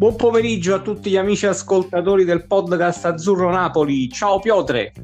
Buon 0.00 0.16
pomeriggio 0.16 0.74
a 0.74 0.80
tutti 0.80 1.10
gli 1.10 1.18
amici 1.18 1.44
ascoltatori 1.44 2.24
del 2.24 2.46
podcast 2.46 3.04
Azzurro 3.04 3.50
Napoli. 3.50 4.08
Ciao 4.08 4.38
Piotre. 4.38 4.94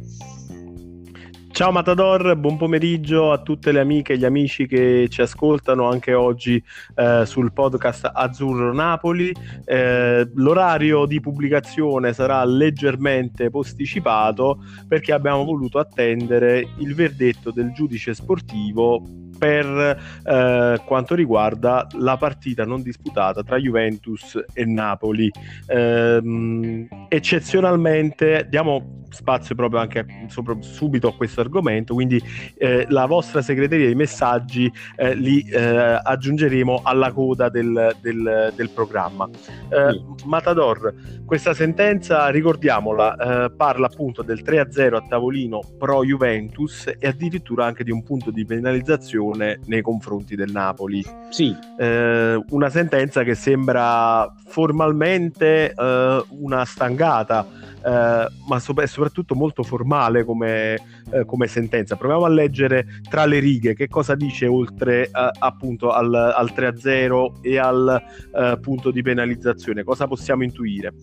Ciao 1.51 1.71
Matador, 1.71 2.35
buon 2.37 2.57
pomeriggio 2.57 3.31
a 3.31 3.43
tutte 3.43 3.73
le 3.73 3.81
amiche 3.81 4.15
e 4.15 4.17
gli 4.17 4.25
amici 4.25 4.67
che 4.67 5.09
ci 5.11 5.21
ascoltano 5.21 5.87
anche 5.87 6.15
oggi 6.15 6.63
eh, 6.95 7.25
sul 7.27 7.53
podcast 7.53 8.11
Azzurro 8.11 8.73
Napoli. 8.73 9.35
Eh, 9.67 10.31
l'orario 10.33 11.05
di 11.05 11.21
pubblicazione 11.21 12.15
sarà 12.15 12.43
leggermente 12.47 13.51
posticipato 13.51 14.65
perché 14.89 15.13
abbiamo 15.13 15.45
voluto 15.45 15.79
attendere 15.79 16.67
il 16.79 16.95
verdetto 16.95 17.51
del 17.51 17.71
giudice 17.75 18.15
sportivo 18.15 19.26
per 19.39 19.99
eh, 20.25 20.81
quanto 20.85 21.15
riguarda 21.15 21.87
la 21.99 22.17
partita 22.17 22.65
non 22.65 22.83
disputata 22.83 23.43
tra 23.43 23.57
Juventus 23.59 24.43
e 24.53 24.65
Napoli. 24.65 25.31
Ehm, 25.67 26.89
eccezionalmente 27.09 28.47
diamo 28.49 29.05
spazio 29.17 29.55
proprio 29.55 29.81
anche 29.81 30.05
sopra, 30.29 30.57
subito 30.61 31.09
a 31.09 31.15
questo 31.15 31.41
argomento, 31.41 31.95
quindi 31.95 32.21
eh, 32.59 32.87
la 32.89 33.07
vostra 33.07 33.41
segreteria 33.43 33.87
di 33.87 33.95
messaggi 33.95 34.71
eh, 34.97 35.15
li 35.15 35.43
eh, 35.49 36.01
aggiungeremo 36.03 36.83
alla 36.85 37.13
coda 37.13 37.49
del, 37.49 37.97
del, 38.01 38.53
del 38.55 38.71
programma. 38.71 39.29
Eh, 39.69 40.03
Matador, 40.25 40.95
questa 41.27 41.55
sentenza, 41.55 42.29
ricordiamola, 42.29 43.17
eh, 43.47 43.51
parla 43.51 43.87
appunto 43.87 44.23
del 44.23 44.43
3-0 44.43 44.95
a 44.95 45.05
tavolino 45.09 45.61
pro 45.77 46.05
Juventus 46.05 46.87
e 46.87 47.07
addirittura 47.09 47.67
anche 47.67 47.83
di 47.83 47.91
un 47.91 48.05
punto 48.05 48.31
di 48.31 48.45
penalizzazione 48.45 49.59
nei 49.67 49.83
confronti 49.83 50.37
del 50.37 50.53
Napoli. 50.53 51.05
Sì. 51.31 51.55
Eh, 51.77 52.41
una 52.51 52.71
sentenza 52.71 53.25
che 53.25 53.35
sembra 53.35 54.33
formalmente 54.47 55.75
eh, 55.75 56.25
una 56.29 56.65
stangata, 56.65 57.45
eh, 57.87 58.29
ma 58.49 58.59
so- 58.59 58.75
soprattutto 58.87 59.37
molto 59.37 59.63
formale 59.63 60.25
come, 60.25 60.75
eh, 61.13 61.25
come, 61.25 61.47
sentenza. 61.47 61.95
Proviamo 61.95 62.25
a 62.25 62.29
leggere 62.29 63.01
tra 63.09 63.25
le 63.27 63.39
righe 63.39 63.75
che 63.75 63.87
cosa 63.87 64.17
dice 64.17 64.47
oltre 64.47 65.05
eh, 65.05 65.11
appunto 65.39 65.93
al, 65.93 66.13
al 66.13 66.53
3-0 66.53 67.43
e 67.43 67.59
al 67.59 68.03
eh, 68.35 68.59
punto 68.61 68.91
di 68.91 69.03
penalizzazione, 69.03 69.85
cosa 69.85 70.09
possiamo 70.09 70.43
intuire? 70.43 70.95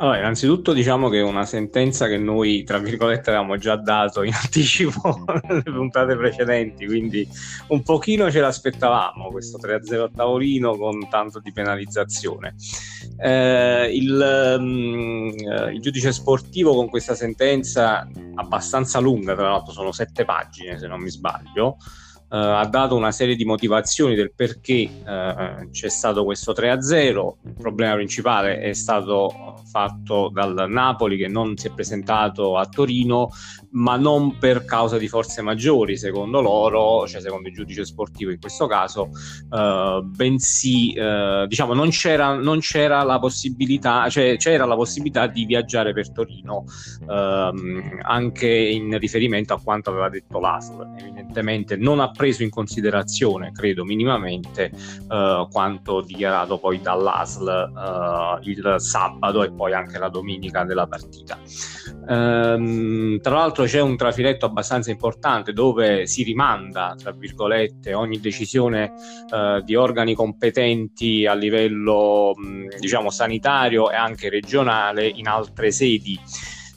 Allora, 0.00 0.18
innanzitutto 0.18 0.72
diciamo 0.72 1.08
che 1.08 1.18
è 1.18 1.22
una 1.22 1.44
sentenza 1.44 2.06
che 2.06 2.18
noi, 2.18 2.62
tra 2.62 2.78
virgolette, 2.78 3.30
avevamo 3.30 3.56
già 3.56 3.74
dato 3.74 4.22
in 4.22 4.32
anticipo 4.40 5.24
nelle 5.48 5.62
puntate 5.62 6.16
precedenti, 6.16 6.86
quindi 6.86 7.26
un 7.68 7.82
pochino 7.82 8.30
ce 8.30 8.38
l'aspettavamo, 8.38 9.28
questo 9.32 9.58
3-0 9.58 10.02
a 10.02 10.10
tavolino 10.14 10.76
con 10.76 11.08
tanto 11.08 11.40
di 11.40 11.50
penalizzazione. 11.50 12.54
Eh, 13.20 13.90
il, 13.92 14.56
um, 14.56 15.34
il, 15.72 15.80
giudice 15.80 16.12
sportivo 16.28 16.74
con 16.74 16.90
questa 16.90 17.14
sentenza 17.14 18.06
abbastanza 18.34 18.98
lunga, 18.98 19.34
tra 19.34 19.48
l'altro 19.48 19.72
sono 19.72 19.92
sette 19.92 20.26
pagine 20.26 20.78
se 20.78 20.86
non 20.86 21.00
mi 21.00 21.10
sbaglio, 21.10 21.76
Uh, 22.30 22.36
ha 22.36 22.66
dato 22.66 22.94
una 22.94 23.10
serie 23.10 23.36
di 23.36 23.46
motivazioni 23.46 24.14
del 24.14 24.34
perché 24.34 24.86
uh, 25.00 25.70
c'è 25.70 25.88
stato 25.88 26.24
questo 26.24 26.52
3-0. 26.52 27.32
Il 27.46 27.54
problema 27.54 27.94
principale 27.94 28.58
è 28.58 28.74
stato 28.74 29.62
fatto 29.70 30.30
dal 30.32 30.66
Napoli 30.68 31.16
che 31.16 31.28
non 31.28 31.56
si 31.56 31.68
è 31.68 31.72
presentato 31.72 32.56
a 32.56 32.66
Torino, 32.66 33.30
ma 33.72 33.96
non 33.96 34.38
per 34.38 34.64
causa 34.64 34.98
di 34.98 35.08
forze 35.08 35.42
maggiori, 35.42 35.96
secondo 35.96 36.40
loro, 36.40 37.06
cioè 37.06 37.20
secondo 37.20 37.48
il 37.48 37.54
giudice 37.54 37.84
sportivo 37.84 38.30
in 38.30 38.40
questo 38.40 38.66
caso, 38.66 39.10
uh, 39.50 40.02
bensì 40.02 40.96
diciamo 41.46 41.74
non 41.74 41.90
c'era, 41.90 42.34
non 42.34 42.60
c'era, 42.60 43.02
la 43.02 43.18
possibilità, 43.18 44.08
cioè 44.08 44.36
c'era 44.36 44.64
la 44.64 44.74
possibilità 44.74 45.26
di 45.26 45.44
viaggiare 45.44 45.92
per 45.92 46.10
Torino 46.12 46.64
ehm, 47.08 48.00
anche 48.02 48.48
in 48.48 48.98
riferimento 48.98 49.54
a 49.54 49.60
quanto 49.62 49.90
aveva 49.90 50.08
detto 50.08 50.38
l'ASL. 50.38 50.94
Evidentemente 50.98 51.76
non 51.76 52.00
ha 52.00 52.10
preso 52.10 52.42
in 52.42 52.50
considerazione, 52.50 53.52
credo 53.52 53.84
minimamente, 53.84 54.70
uh, 55.08 55.48
quanto 55.48 56.00
dichiarato 56.00 56.58
poi 56.58 56.80
dall'ASL 56.80 57.72
uh, 57.74 58.48
il 58.48 58.74
sabato 58.78 59.42
e 59.42 59.50
poi 59.58 59.72
anche 59.74 59.98
la 59.98 60.08
domenica 60.08 60.62
della 60.62 60.86
partita. 60.86 61.36
Um, 62.06 63.20
tra 63.20 63.34
l'altro 63.34 63.64
c'è 63.64 63.80
un 63.80 63.96
trafiletto 63.96 64.46
abbastanza 64.46 64.92
importante 64.92 65.52
dove 65.52 66.06
si 66.06 66.22
rimanda, 66.22 66.94
tra 66.96 67.10
virgolette, 67.10 67.92
ogni 67.92 68.20
decisione 68.20 68.92
uh, 69.30 69.60
di 69.64 69.74
organi 69.74 70.14
competenti 70.14 71.26
a 71.26 71.34
livello 71.34 72.34
mh, 72.36 72.78
diciamo 72.78 73.10
sanitario 73.10 73.90
e 73.90 73.96
anche 73.96 74.28
regionale 74.30 75.08
in 75.08 75.26
altre 75.26 75.72
sedi. 75.72 76.16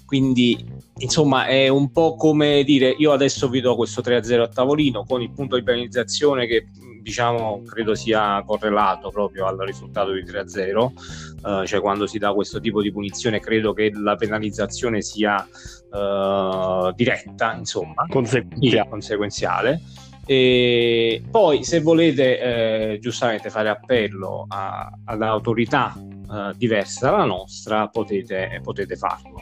Quindi, 0.04 0.66
insomma, 0.98 1.46
è 1.46 1.68
un 1.68 1.92
po' 1.92 2.16
come 2.16 2.64
dire: 2.64 2.90
io 2.98 3.12
adesso 3.12 3.48
vi 3.48 3.62
do 3.62 3.76
questo 3.76 4.02
3-0 4.02 4.42
a 4.42 4.48
tavolino 4.48 5.06
con 5.06 5.22
il 5.22 5.32
punto 5.32 5.56
di 5.56 5.64
penalizzazione 5.64 6.48
che 6.48 6.66
diciamo 7.02 7.64
credo 7.64 7.96
sia 7.96 8.42
correlato 8.46 9.10
proprio 9.10 9.46
al 9.46 9.58
risultato 9.60 10.12
di 10.12 10.24
3-0. 10.24 10.78
Uh, 10.78 11.62
eh, 11.62 11.66
cioè, 11.66 11.82
quando 11.82 12.08
si 12.08 12.18
dà 12.18 12.34
questo 12.34 12.60
tipo 12.60 12.82
di 12.82 12.92
punizione, 12.92 13.40
credo 13.40 13.74
che 13.74 13.92
la 13.94 14.16
penalizzazione 14.16 15.02
sia 15.02 15.46
uh, 15.92 16.92
diretta, 16.94 17.54
insomma, 17.56 18.06
conseguenziale. 18.10 18.90
conseguenziale. 18.90 19.82
E 20.26 21.24
poi, 21.30 21.64
se 21.64 21.82
volete 21.82 22.40
eh, 22.40 23.00
giustamente 23.02 23.50
fare 23.50 23.70
appello 23.70 24.46
a, 24.48 24.90
ad 25.06 25.22
autorità 25.24 25.94
eh, 25.98 26.54
diverse 26.56 27.00
dalla 27.02 27.26
nostra, 27.26 27.88
potete, 27.88 28.60
potete 28.64 28.96
farlo 28.96 29.42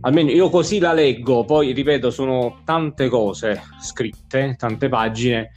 almeno 0.00 0.30
io 0.30 0.48
così 0.50 0.78
la 0.78 0.92
leggo, 0.92 1.44
poi 1.44 1.72
ripeto, 1.72 2.10
sono 2.10 2.60
tante 2.64 3.08
cose 3.08 3.62
scritte, 3.80 4.54
tante 4.58 4.88
pagine. 4.88 5.52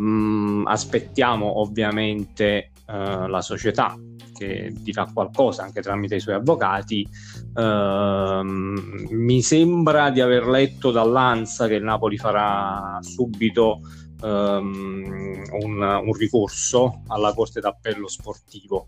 Mm, 0.00 0.66
aspettiamo 0.66 1.60
ovviamente 1.60 2.70
uh, 2.86 3.26
la 3.26 3.40
società 3.40 3.96
che 4.32 4.72
dirà 4.72 5.10
qualcosa 5.12 5.64
anche 5.64 5.82
tramite 5.82 6.14
i 6.14 6.20
suoi 6.20 6.36
avvocati. 6.36 7.06
Uh, 7.54 8.42
mi 8.44 9.42
sembra 9.42 10.10
di 10.10 10.20
aver 10.20 10.46
letto 10.46 10.92
dall'ANSA 10.92 11.66
che 11.66 11.74
il 11.74 11.82
Napoli 11.82 12.16
farà 12.16 12.98
subito 13.00 13.80
um, 14.22 15.42
un, 15.60 15.82
un 15.82 16.12
ricorso 16.12 17.02
alla 17.08 17.34
Corte 17.34 17.60
d'Appello 17.60 18.06
sportivo. 18.06 18.86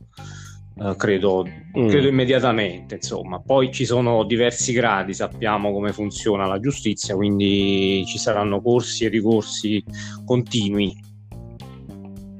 Uh, 0.80 0.96
credo, 0.96 1.46
mm. 1.78 1.88
credo, 1.88 2.08
immediatamente. 2.08 2.94
Insomma, 2.94 3.38
poi 3.38 3.70
ci 3.70 3.84
sono 3.84 4.24
diversi 4.24 4.72
gradi, 4.72 5.12
sappiamo 5.12 5.72
come 5.72 5.92
funziona 5.92 6.46
la 6.46 6.58
giustizia, 6.58 7.14
quindi 7.14 8.02
ci 8.06 8.16
saranno 8.16 8.62
corsi 8.62 9.04
e 9.04 9.08
ricorsi 9.08 9.84
continui. 10.24 11.08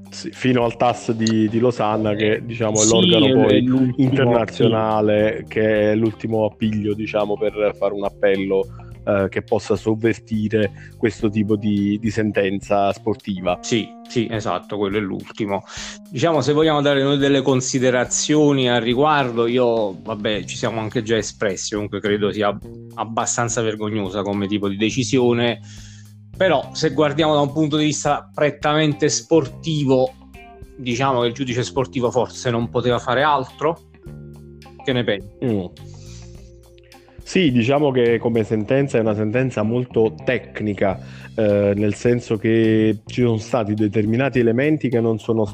Sì, 0.09 0.31
fino 0.33 0.65
al 0.65 0.77
TAS 0.79 1.13
di, 1.13 1.51
di 1.51 1.59
Losanna, 1.59 2.15
che 2.15 2.41
diciamo, 2.43 2.77
è 2.77 2.85
sì, 2.85 2.91
l'organo 2.91 3.45
poi 3.45 3.95
internazionale, 3.97 5.45
che 5.47 5.93
è 5.93 5.95
l'ultimo 5.95 6.47
appiglio 6.47 6.95
diciamo, 6.95 7.37
per 7.37 7.75
fare 7.79 7.93
un 7.93 8.05
appello 8.05 8.65
eh, 9.11 9.29
che 9.29 9.43
possa 9.43 9.77
sovvertire 9.77 10.93
questo 10.97 11.29
tipo 11.29 11.57
di, 11.57 11.99
di, 11.99 12.11
sentenza 12.11 12.93
sportiva. 12.93 13.59
Sì, 13.61 13.89
sì, 14.09 14.29
esatto, 14.31 14.77
quello 14.77 14.99
è 14.99 15.01
l'ultimo. 15.01 15.63
Diciamo, 16.09 16.41
se 16.41 16.53
vogliamo 16.53 16.81
dare 16.81 17.03
noi 17.03 17.19
delle 17.19 17.43
considerazioni 17.43 18.69
al 18.69 18.81
riguardo, 18.81 19.47
io, 19.47 20.01
vabbè, 20.03 20.45
ci 20.45 20.57
siamo 20.57 20.81
anche 20.81 21.03
già 21.03 21.17
espressi, 21.17 21.75
comunque 21.75 22.01
credo 22.01 22.31
sia 22.31 22.57
abbastanza 22.95 23.63
vergognosa 23.63 24.23
come 24.23 24.47
tipo 24.47 24.69
di 24.69 24.77
decisione, 24.77 25.61
però 26.37 26.71
se 26.73 26.91
guardiamo 26.91 27.35
da 27.35 27.41
un 27.41 27.53
punto 27.53 27.77
di 27.77 27.85
vista 27.85 28.31
prettamente 28.33 29.09
sportivo, 29.09 30.13
diciamo 30.77 31.21
che 31.21 31.27
il 31.29 31.35
giudice 31.35 31.63
sportivo 31.63 32.11
forse 32.11 32.51
non 32.51 32.71
poteva 32.71 32.99
fare 32.99 33.23
altro. 33.23 33.89
Che 34.83 34.93
ne 34.93 35.05
pensi? 35.05 35.29
Mm. 35.45 35.90
Sì, 37.31 37.53
diciamo 37.53 37.93
che 37.93 38.19
come 38.19 38.43
sentenza 38.43 38.99
è 38.99 39.03
una 39.03 39.15
sentenza 39.15 39.63
molto 39.63 40.17
tecnica, 40.25 40.99
eh, 41.37 41.75
nel 41.77 41.95
senso 41.95 42.37
che 42.37 43.03
ci 43.07 43.23
sono 43.23 43.37
stati 43.37 43.73
determinati 43.75 44.41
elementi 44.41 44.89
che, 44.89 45.01
sono, 45.19 45.45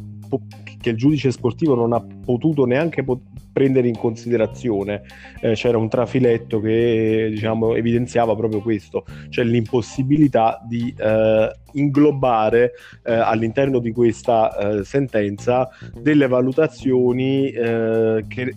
che 0.81 0.89
il 0.89 0.97
giudice 0.97 1.31
sportivo 1.31 1.75
non 1.75 1.93
ha 1.93 2.03
potuto 2.25 2.65
neanche 2.65 3.05
pot- 3.05 3.21
prendere 3.53 3.89
in 3.89 3.99
considerazione. 3.99 5.03
Eh, 5.39 5.53
c'era 5.53 5.77
un 5.77 5.91
trafiletto 5.91 6.61
che 6.61 7.27
diciamo, 7.29 7.75
evidenziava 7.75 8.35
proprio 8.35 8.63
questo, 8.63 9.05
cioè 9.29 9.45
l'impossibilità 9.45 10.59
di 10.67 10.95
eh, 10.97 11.51
inglobare 11.73 12.73
eh, 13.05 13.13
all'interno 13.13 13.81
di 13.81 13.93
questa 13.93 14.79
eh, 14.79 14.83
sentenza 14.83 15.69
delle 16.01 16.27
valutazioni 16.27 17.51
eh, 17.51 18.25
che 18.27 18.55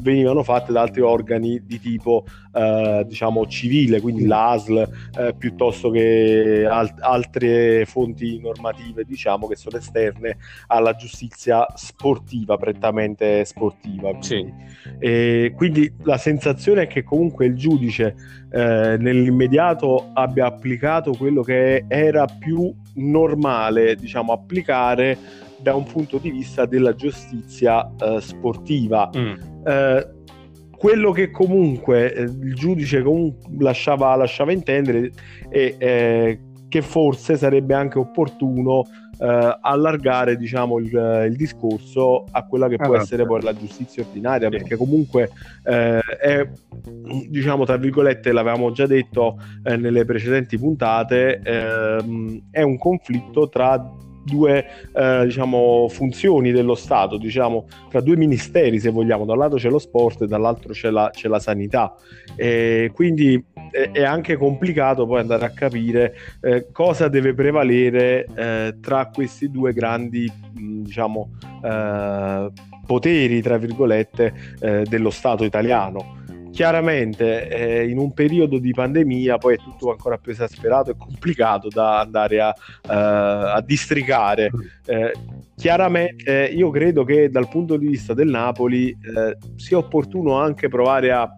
venivano 0.00 0.42
fatte 0.42 0.72
da 0.72 0.82
altri 0.82 1.00
organi 1.00 1.64
di 1.64 1.80
tipo 1.80 2.24
eh, 2.52 3.04
diciamo 3.06 3.46
civile, 3.46 4.00
quindi 4.00 4.26
l'ASL 4.26 4.88
eh, 5.18 5.34
piuttosto 5.36 5.90
che 5.90 6.66
al- 6.68 6.94
altre 7.00 7.84
fonti 7.86 8.38
normative 8.40 9.04
diciamo 9.04 9.46
che 9.46 9.56
sono 9.56 9.76
esterne 9.76 10.38
alla 10.68 10.94
giustizia 10.94 11.66
sportiva, 11.74 12.56
prettamente 12.56 13.44
sportiva. 13.44 14.10
Quindi. 14.16 14.26
Sì. 14.26 14.52
E 14.98 15.52
quindi 15.56 15.92
la 16.02 16.18
sensazione 16.18 16.82
è 16.82 16.86
che 16.86 17.02
comunque 17.02 17.46
il 17.46 17.54
giudice 17.54 18.14
eh, 18.50 18.96
nell'immediato 18.98 20.10
abbia 20.14 20.46
applicato 20.46 21.12
quello 21.12 21.42
che 21.42 21.84
era 21.86 22.26
più 22.26 22.74
normale 22.94 23.94
diciamo 23.94 24.32
applicare 24.32 25.46
da 25.60 25.74
un 25.74 25.84
punto 25.84 26.18
di 26.18 26.30
vista 26.30 26.66
della 26.66 26.94
giustizia 26.94 27.90
eh, 27.98 28.20
sportiva. 28.20 29.10
Mm. 29.16 29.34
Eh, 29.66 30.08
quello 30.76 31.10
che 31.10 31.30
comunque 31.30 32.14
eh, 32.14 32.22
il 32.22 32.54
giudice 32.54 33.02
comunque 33.02 33.50
lasciava, 33.58 34.14
lasciava 34.14 34.52
intendere 34.52 35.10
è 35.50 35.74
eh, 35.78 36.40
che 36.68 36.82
forse 36.82 37.36
sarebbe 37.36 37.74
anche 37.74 37.98
opportuno 37.98 38.84
eh, 39.18 39.58
allargare 39.60 40.36
diciamo, 40.36 40.78
il, 40.78 41.26
il, 41.28 41.36
discorso 41.36 42.24
a 42.30 42.46
quella 42.46 42.68
che 42.68 42.76
può 42.76 42.94
ah, 42.94 43.00
essere 43.00 43.26
poi 43.26 43.42
la 43.42 43.56
giustizia 43.56 44.04
ordinaria, 44.04 44.48
perché 44.48 44.76
comunque 44.76 45.30
eh, 45.64 45.98
è, 45.98 46.48
diciamo, 47.28 47.64
tra 47.64 47.76
virgolette, 47.76 48.32
l'avevamo 48.32 48.70
già 48.70 48.86
detto 48.86 49.38
nelle 49.62 50.04
precedenti 50.04 50.58
puntate, 50.58 51.40
ehm, 51.42 52.48
è 52.50 52.62
un 52.62 52.78
conflitto 52.78 53.48
tra 53.48 53.82
due 54.28 54.64
eh, 54.94 55.24
diciamo, 55.24 55.88
funzioni 55.88 56.52
dello 56.52 56.74
Stato, 56.74 57.16
diciamo, 57.16 57.66
tra 57.88 58.00
due 58.00 58.16
ministeri 58.16 58.78
se 58.78 58.90
vogliamo, 58.90 59.24
da 59.24 59.32
un 59.32 59.38
lato 59.38 59.56
c'è 59.56 59.68
lo 59.70 59.78
sport 59.78 60.22
e 60.22 60.26
dall'altro 60.26 60.72
c'è 60.72 60.90
la, 60.90 61.10
c'è 61.12 61.28
la 61.28 61.38
sanità. 61.38 61.94
E 62.36 62.90
quindi 62.94 63.42
è, 63.70 63.90
è, 63.90 64.04
anche 64.04 64.36
complicato 64.36 65.06
poi 65.06 65.20
andare 65.20 65.44
a 65.44 65.50
capire 65.50 66.14
eh, 66.40 66.66
cosa 66.70 67.08
deve 67.08 67.34
prevalere 67.34 68.26
eh, 68.36 68.76
tra 68.80 69.10
questi 69.12 69.50
due 69.50 69.72
grandi 69.72 70.30
diciamo, 70.52 71.30
eh, 71.64 72.50
poteri, 72.86 73.42
tra 73.42 73.56
virgolette, 73.56 74.34
eh, 74.60 74.84
dello 74.88 75.10
Stato 75.10 75.44
italiano 75.44 76.16
chiaramente 76.58 77.48
eh, 77.48 77.88
in 77.88 77.98
un 77.98 78.12
periodo 78.12 78.58
di 78.58 78.72
pandemia 78.72 79.38
poi 79.38 79.54
è 79.54 79.58
tutto 79.58 79.92
ancora 79.92 80.18
più 80.18 80.32
esasperato 80.32 80.90
e 80.90 80.96
complicato 80.96 81.68
da 81.68 82.00
andare 82.00 82.40
a, 82.40 82.48
uh, 82.48 83.54
a 83.54 83.62
districare. 83.64 84.50
Eh, 84.84 85.12
chiaramente 85.54 86.50
io 86.52 86.70
credo 86.70 87.04
che 87.04 87.30
dal 87.30 87.48
punto 87.48 87.76
di 87.76 87.86
vista 87.86 88.12
del 88.12 88.26
Napoli 88.26 88.88
eh, 88.90 89.38
sia 89.54 89.78
opportuno 89.78 90.36
anche 90.36 90.66
provare 90.66 91.12
a 91.12 91.30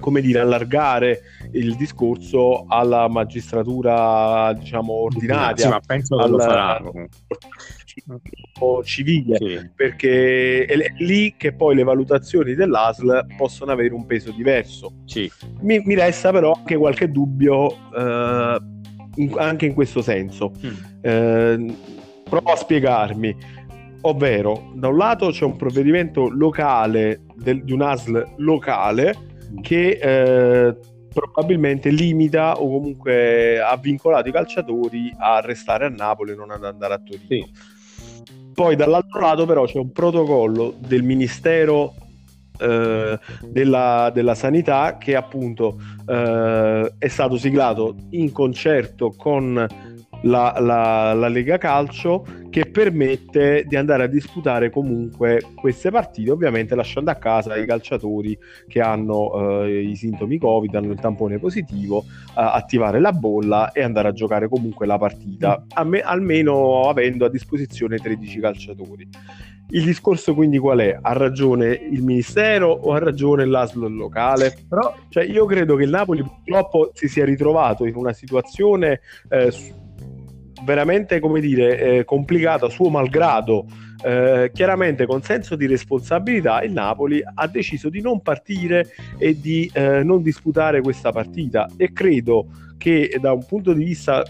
come 0.00 0.22
dire, 0.22 0.38
allargare 0.38 1.20
il 1.52 1.76
discorso 1.76 2.64
alla 2.68 3.06
magistratura, 3.06 4.50
diciamo, 4.54 4.94
ordinaria. 4.94 5.56
Sì, 5.62 5.68
ma 5.68 5.80
penso 5.84 6.16
che 6.16 6.22
al, 6.22 6.30
lo 6.30 6.38
faranno 6.38 6.92
civile, 8.84 9.36
sì. 9.36 9.70
perché 9.74 10.64
è 10.64 10.76
lì 10.98 11.34
che 11.36 11.52
poi 11.52 11.74
le 11.74 11.82
valutazioni 11.82 12.54
dell'ASL 12.54 13.26
possono 13.36 13.72
avere 13.72 13.94
un 13.94 14.06
peso 14.06 14.30
diverso. 14.30 15.02
Sì. 15.06 15.30
Mi, 15.60 15.82
mi, 15.84 15.94
resta 15.94 16.30
però 16.30 16.52
anche 16.52 16.76
qualche 16.76 17.10
dubbio 17.10 17.70
eh, 17.94 18.58
in, 19.16 19.34
anche 19.36 19.66
in 19.66 19.74
questo 19.74 20.02
senso. 20.02 20.52
Mm. 20.64 20.74
Eh, 21.00 21.76
provo 22.24 22.52
a 22.52 22.56
spiegarmi. 22.56 23.58
Ovvero, 24.02 24.72
da 24.74 24.88
un 24.88 24.96
lato 24.96 25.28
c'è 25.28 25.44
un 25.44 25.56
provvedimento 25.56 26.28
locale 26.30 27.20
del, 27.34 27.62
di 27.64 27.72
un 27.72 27.82
ASL 27.82 28.34
locale 28.38 29.14
mm. 29.50 29.60
che 29.60 29.98
eh, 30.00 30.76
probabilmente 31.12 31.90
limita 31.90 32.60
o 32.60 32.70
comunque 32.70 33.60
ha 33.60 33.76
vincolato 33.76 34.28
i 34.28 34.32
calciatori 34.32 35.12
a 35.18 35.40
restare 35.40 35.84
a 35.84 35.88
Napoli 35.88 36.32
e 36.32 36.34
non 36.34 36.50
ad 36.50 36.64
andare 36.64 36.94
a 36.94 36.98
Torino. 36.98 37.26
Sì. 37.28 37.78
Poi 38.60 38.76
dall'altro 38.76 39.20
lato 39.20 39.46
però 39.46 39.64
c'è 39.64 39.78
un 39.78 39.90
protocollo 39.90 40.74
del 40.76 41.02
Ministero 41.02 41.94
eh, 42.58 43.18
della, 43.40 44.10
della, 44.12 44.34
Sanità 44.34 44.98
che 44.98 45.16
appunto 45.16 45.80
eh, 46.06 46.92
è 46.98 47.08
stato 47.08 47.38
siglato 47.38 47.96
in 48.10 48.30
concerto 48.32 49.14
con 49.16 49.66
la, 50.22 50.56
la, 50.58 51.12
la, 51.14 51.28
Lega 51.28 51.58
Calcio 51.58 52.24
che 52.50 52.66
permette 52.66 53.64
di 53.66 53.76
andare 53.76 54.04
a 54.04 54.06
disputare 54.06 54.70
comunque 54.70 55.40
queste 55.54 55.90
partite, 55.90 56.30
ovviamente 56.30 56.74
lasciando 56.74 57.10
a 57.10 57.14
casa 57.14 57.56
i 57.56 57.66
calciatori 57.66 58.36
che 58.66 58.80
hanno 58.80 59.62
eh, 59.64 59.82
i 59.82 59.96
sintomi 59.96 60.38
Covid, 60.38 60.74
hanno 60.74 60.92
il 60.92 61.00
tampone 61.00 61.38
positivo, 61.38 62.04
eh, 62.04 62.32
attivare 62.34 63.00
la 63.00 63.12
bolla 63.12 63.72
e 63.72 63.82
andare 63.82 64.08
a 64.08 64.12
giocare 64.12 64.48
comunque 64.48 64.86
la 64.86 64.98
partita, 64.98 65.64
me, 65.84 66.00
almeno 66.00 66.88
avendo 66.88 67.24
a 67.24 67.30
disposizione 67.30 67.98
13 67.98 68.40
calciatori. 68.40 69.08
Il 69.72 69.84
discorso 69.84 70.34
quindi 70.34 70.58
qual 70.58 70.80
è? 70.80 70.98
Ha 71.00 71.12
ragione 71.12 71.68
il 71.68 72.02
ministero 72.02 72.72
o 72.72 72.92
ha 72.92 72.98
ragione 72.98 73.44
l'ASL 73.44 73.94
locale? 73.94 74.52
Però 74.68 74.92
cioè, 75.08 75.22
io 75.24 75.44
credo 75.44 75.76
che 75.76 75.84
il 75.84 75.90
Napoli 75.90 76.22
purtroppo 76.22 76.90
si 76.92 77.06
sia 77.06 77.24
ritrovato 77.24 77.86
in 77.86 77.94
una 77.94 78.12
situazione 78.12 79.00
eh, 79.28 79.52
veramente, 80.64 81.20
come 81.20 81.40
dire, 81.40 81.78
eh, 81.78 82.04
complicata, 82.04 82.68
suo 82.68 82.88
malgrado. 82.88 83.66
Eh, 84.02 84.50
chiaramente 84.54 85.04
con 85.04 85.20
senso 85.20 85.56
di 85.56 85.66
responsabilità 85.66 86.62
il 86.62 86.72
Napoli 86.72 87.20
ha 87.22 87.46
deciso 87.46 87.90
di 87.90 88.00
non 88.00 88.22
partire 88.22 88.94
e 89.18 89.38
di 89.38 89.70
eh, 89.74 90.02
non 90.02 90.22
disputare 90.22 90.80
questa 90.80 91.12
partita. 91.12 91.68
E 91.76 91.92
credo 91.92 92.46
che 92.78 93.14
da 93.20 93.32
un 93.32 93.44
punto 93.44 93.74
di 93.74 93.84
vista 93.84 94.22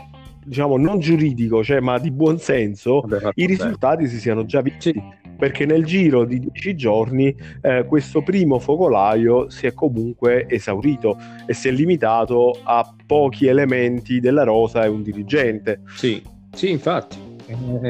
diciamo 0.45 0.77
non 0.77 0.99
giuridico 0.99 1.63
cioè, 1.63 1.81
ma 1.81 1.99
di 1.99 2.11
buon 2.11 2.39
senso 2.39 3.05
i 3.35 3.45
risultati 3.47 4.09
si 4.09 4.19
siano 4.19 4.47
già 4.47 4.63
visti 4.63 4.93
perché 5.41 5.65
nel 5.65 5.87
giro 5.87 6.27
di 6.27 6.39
dieci 6.39 6.77
giorni 6.77 7.35
eh, 7.63 7.87
questo 7.87 8.23
primo 8.23 8.59
focolaio 8.59 9.49
si 9.49 9.67
è 9.67 9.73
comunque 9.73 10.47
esaurito 10.47 11.17
e 11.47 11.55
si 11.55 11.69
è 11.69 11.71
limitato 11.71 12.61
a 12.63 12.95
pochi 13.07 13.47
elementi 13.47 14.21
della 14.21 14.45
rosa 14.45 14.85
e 14.85 14.89
un 14.89 15.03
dirigente. 15.03 15.81
Sì, 15.97 16.23
sì 16.53 16.71
infatti. 16.71 17.29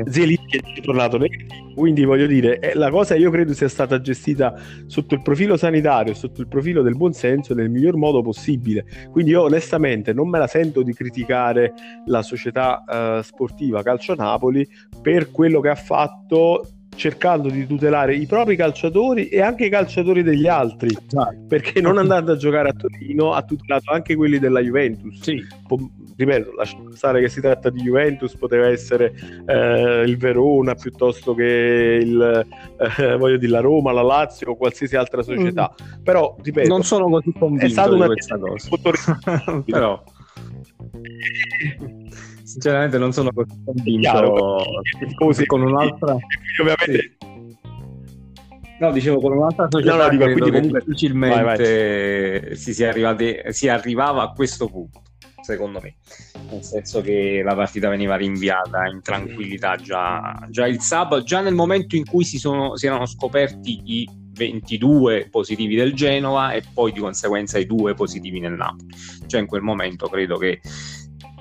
Zelinski 0.09 0.57
è 0.57 0.81
tornato 0.81 1.19
negativo, 1.19 1.75
quindi 1.75 2.05
voglio 2.05 2.27
dire, 2.27 2.61
eh, 2.61 2.75
la 2.75 2.89
cosa 2.89 3.15
io 3.15 3.31
credo 3.31 3.53
sia 3.53 3.69
stata 3.69 4.01
gestita 4.01 4.55
sotto 4.87 5.15
il 5.15 5.21
profilo 5.21 5.59
sanitario, 5.59 6.15
sotto 6.15 6.41
il 6.41 6.49
profilo 6.49 6.81
del 6.81 6.97
buonsenso 6.97 7.53
nel 7.53 7.69
miglior 7.69 7.97
modo 7.97 8.23
possibile. 8.23 8.87
Quindi 9.11 9.33
io 9.33 9.43
onestamente 9.43 10.15
non 10.15 10.31
me 10.31 10.39
la 10.39 10.47
sento 10.47 10.83
di 10.83 10.95
criticare 10.95 11.75
la 12.07 12.23
società 12.23 12.85
uh, 12.87 13.23
sportiva 13.23 13.83
Calcio 13.83 14.15
Napoli 14.15 14.67
per 15.03 15.31
quello 15.31 15.61
che 15.61 15.69
ha 15.69 15.75
fatto 15.75 16.63
cercando 17.01 17.49
di 17.49 17.67
tutelare 17.67 18.15
i 18.15 18.27
propri 18.27 18.57
calciatori 18.57 19.29
e 19.29 19.41
anche 19.41 19.65
i 19.65 19.71
calciatori 19.71 20.23
degli 20.23 20.47
altri, 20.47 20.95
perché 21.49 21.81
non 21.81 21.97
andando 21.97 22.33
a 22.33 22.37
giocare 22.37 22.69
a 22.69 22.73
Torino 22.75 23.33
ha 23.33 23.43
tutelato 23.43 23.91
anche 23.91 24.15
quelli 24.15 24.39
della 24.39 24.61
Juventus. 24.61 25.19
Sì. 25.23 25.43
Po- 25.67 25.91
ripeto, 26.15 26.53
lasciando 26.53 26.95
stare 26.95 27.23
che 27.23 27.31
si 27.31 27.41
tratta 27.41 27.71
di 27.71 27.81
Juventus, 27.81 28.37
poteva 28.37 28.69
essere 28.69 29.15
eh, 29.47 30.03
il 30.07 30.19
Verona 30.19 30.75
piuttosto 30.75 31.33
che 31.33 31.99
il, 32.03 32.47
eh, 32.99 33.17
voglio 33.17 33.39
dire, 33.39 33.53
la 33.53 33.61
Roma, 33.61 33.93
la 33.93 34.03
Lazio 34.03 34.51
o 34.51 34.57
qualsiasi 34.57 34.95
altra 34.97 35.23
società. 35.23 35.73
Mm. 35.73 36.03
Però, 36.03 36.37
ripeto, 36.43 36.69
non 36.69 36.83
sono 36.83 37.09
così 37.09 37.33
convinto 37.33 37.65
è 37.65 37.69
stata 37.71 37.95
una 37.95 38.07
questa 38.09 38.37
cosa. 38.37 39.19
Però 39.65 40.03
sinceramente 42.51 42.99
non 42.99 43.13
sono 43.13 43.31
così 43.33 43.63
convinto 43.65 44.59
Scusi, 45.15 45.47
con 45.47 45.63
un'altra 45.63 46.17
ovviamente 46.61 47.17
sì. 47.21 47.29
No, 48.81 48.91
dicevo 48.93 49.21
con 49.21 49.33
un'altra 49.33 49.69
società 49.69 49.95
no, 49.95 50.03
no, 50.05 50.09
dico, 50.09 50.25
quindi 50.25 50.51
comunque 50.51 50.81
difficilmente 50.81 51.43
vai, 51.43 51.57
vai. 51.57 52.57
Si, 52.57 52.73
si, 52.73 52.83
arrivati, 52.83 53.39
si 53.49 53.69
arrivava 53.69 54.23
a 54.23 54.33
questo 54.33 54.69
punto, 54.69 55.03
secondo 55.43 55.81
me. 55.83 55.97
Nel 56.51 56.65
senso 56.65 57.03
che 57.03 57.43
la 57.45 57.55
partita 57.55 57.91
veniva 57.91 58.17
rinviata 58.17 58.87
in 58.87 59.03
tranquillità 59.03 59.77
già, 59.77 60.47
già 60.49 60.67
il 60.67 60.81
sabato, 60.81 61.23
già 61.23 61.43
nel 61.43 61.53
momento 61.53 61.95
in 61.95 62.07
cui 62.07 62.25
si, 62.25 62.39
sono, 62.39 62.75
si 62.77 62.87
erano 62.87 63.05
scoperti 63.05 63.83
i 63.85 64.09
22 64.33 65.29
positivi 65.31 65.77
del 65.77 65.93
Genova 65.93 66.53
e 66.53 66.63
poi 66.73 66.93
di 66.93 67.01
conseguenza 67.01 67.59
i 67.59 67.67
due 67.67 67.93
positivi 67.93 68.41
nel 68.41 68.55
Napoli. 68.55 68.87
Cioè 69.27 69.41
in 69.41 69.47
quel 69.47 69.61
momento 69.61 70.09
credo 70.09 70.39
che 70.39 70.61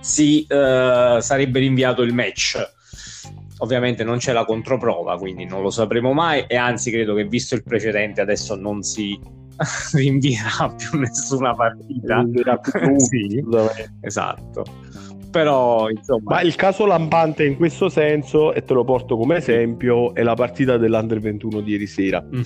si 0.10 0.48
uh, 0.50 1.20
sarebbe 1.20 1.60
rinviato 1.60 2.01
il 2.01 2.13
match. 2.13 2.58
Ovviamente 3.60 4.04
non 4.04 4.18
c'è 4.18 4.34
la 4.34 4.46
controprova, 4.46 5.18
quindi 5.18 5.46
non 5.46 5.62
lo 5.62 5.70
sapremo 5.70 6.13
mai 6.13 6.46
e 6.48 6.56
anzi 6.56 6.92
credo 6.92 7.13
che 7.13 7.25
visto 7.25 7.56
il 7.56 7.63
precedente 7.63 8.22
adesso 8.22 8.56
non 8.56 8.82
si 8.82 9.20
rinvierà 9.94 10.74
più 10.75 10.98
nessuna 10.98 11.54
partita. 11.54 12.24
Più 12.24 12.98
sì, 12.98 13.44
esatto. 14.01 14.66
Però 15.30 15.89
insomma... 15.89 16.36
Ma 16.36 16.42
il 16.42 16.56
caso 16.56 16.88
lampante 16.88 17.46
in 17.46 17.56
questo 17.56 17.88
senso, 17.89 18.51
e 18.54 18.63
te 18.63 18.74
lo 18.74 18.84
porto 18.84 19.16
come 19.16 19.38
esempio, 19.38 20.16
è 20.16 20.24
la 20.24 20.34
partita 20.34 20.78
dell'Under 20.78 21.20
21 21.20 21.62
di 21.62 21.72
ieri 21.72 21.88
sera. 21.88 22.24
Mm 22.24 22.42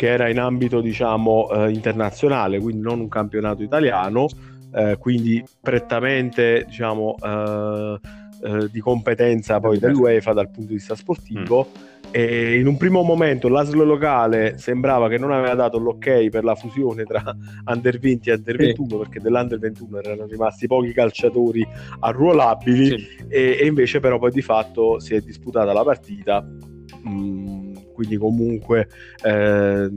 che 0.00 0.08
era 0.08 0.30
in 0.30 0.38
ambito 0.38 0.80
diciamo 0.80 1.50
eh, 1.50 1.72
internazionale, 1.72 2.58
quindi 2.58 2.80
non 2.80 3.00
un 3.00 3.08
campionato 3.08 3.62
italiano, 3.62 4.28
eh, 4.72 4.96
quindi 4.98 5.42
prettamente 5.60 6.64
diciamo 6.66 7.16
eh, 7.22 8.00
eh, 8.42 8.70
di 8.70 8.80
competenza 8.80 9.60
poi 9.60 9.78
dell'UEFA 9.78 10.32
dal 10.32 10.50
punto 10.50 10.68
di 10.68 10.74
vista 10.74 10.94
sportivo. 10.94 11.68
Mm. 11.68 11.88
E 12.12 12.58
in 12.58 12.66
un 12.66 12.76
primo 12.76 13.02
momento 13.02 13.48
l'ASL 13.48 13.84
locale 13.84 14.58
sembrava 14.58 15.08
che 15.08 15.16
non 15.18 15.30
aveva 15.30 15.54
dato 15.54 15.78
l'ok 15.78 16.28
per 16.28 16.42
la 16.42 16.54
fusione 16.56 17.04
tra 17.04 17.22
Under 17.66 17.98
20 17.98 18.30
e 18.30 18.32
Under 18.32 18.56
21 18.56 18.88
sì. 18.88 18.96
perché 18.96 19.20
dell'Under 19.20 19.58
21 19.58 19.98
erano 19.98 20.26
rimasti 20.26 20.66
pochi 20.66 20.92
calciatori 20.92 21.64
arruolabili 22.00 22.86
sì. 22.98 23.06
e, 23.28 23.58
e, 23.60 23.66
invece 23.66 24.00
però 24.00 24.18
poi 24.18 24.32
di 24.32 24.42
fatto 24.42 24.98
si 24.98 25.14
è 25.14 25.20
disputata 25.20 25.72
la 25.72 25.84
partita 25.84 26.40
mh, 26.40 27.10
mm, 27.10 27.59
quindi 28.00 28.16
comunque 28.16 28.88
eh, 29.22 29.90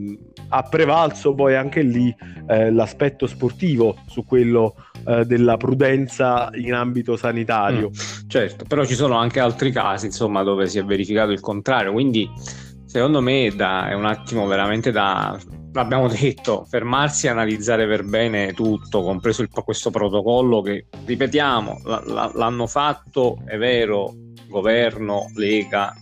ha 0.48 0.62
prevalso 0.64 1.32
poi 1.32 1.56
anche 1.56 1.80
lì 1.80 2.14
eh, 2.48 2.70
l'aspetto 2.70 3.26
sportivo 3.26 3.96
su 4.06 4.26
quello 4.26 4.74
eh, 5.06 5.24
della 5.24 5.56
prudenza 5.56 6.50
in 6.52 6.74
ambito 6.74 7.16
sanitario. 7.16 7.88
Mm, 7.88 8.28
certo, 8.28 8.66
però 8.68 8.84
ci 8.84 8.94
sono 8.94 9.16
anche 9.16 9.40
altri 9.40 9.72
casi 9.72 10.04
insomma, 10.04 10.42
dove 10.42 10.68
si 10.68 10.78
è 10.78 10.84
verificato 10.84 11.30
il 11.30 11.40
contrario, 11.40 11.92
quindi 11.92 12.30
secondo 12.84 13.22
me 13.22 13.50
da, 13.56 13.88
è 13.88 13.94
un 13.94 14.04
attimo 14.04 14.46
veramente 14.46 14.90
da, 14.90 15.38
l'abbiamo 15.72 16.08
detto, 16.12 16.66
fermarsi 16.68 17.24
e 17.24 17.30
analizzare 17.30 17.86
per 17.86 18.04
bene 18.04 18.52
tutto, 18.52 19.00
compreso 19.00 19.40
il, 19.40 19.48
questo 19.48 19.90
protocollo 19.90 20.60
che, 20.60 20.88
ripetiamo, 21.06 21.80
l- 21.84 21.90
l- 21.90 22.32
l'hanno 22.34 22.66
fatto, 22.66 23.38
è 23.46 23.56
vero, 23.56 24.12
governo, 24.54 25.32
lega, 25.34 25.92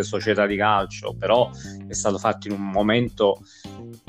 società 0.00 0.46
di 0.46 0.56
calcio, 0.56 1.14
però 1.16 1.48
è 1.86 1.92
stato 1.92 2.18
fatto 2.18 2.48
in 2.48 2.54
un 2.54 2.70
momento 2.70 3.38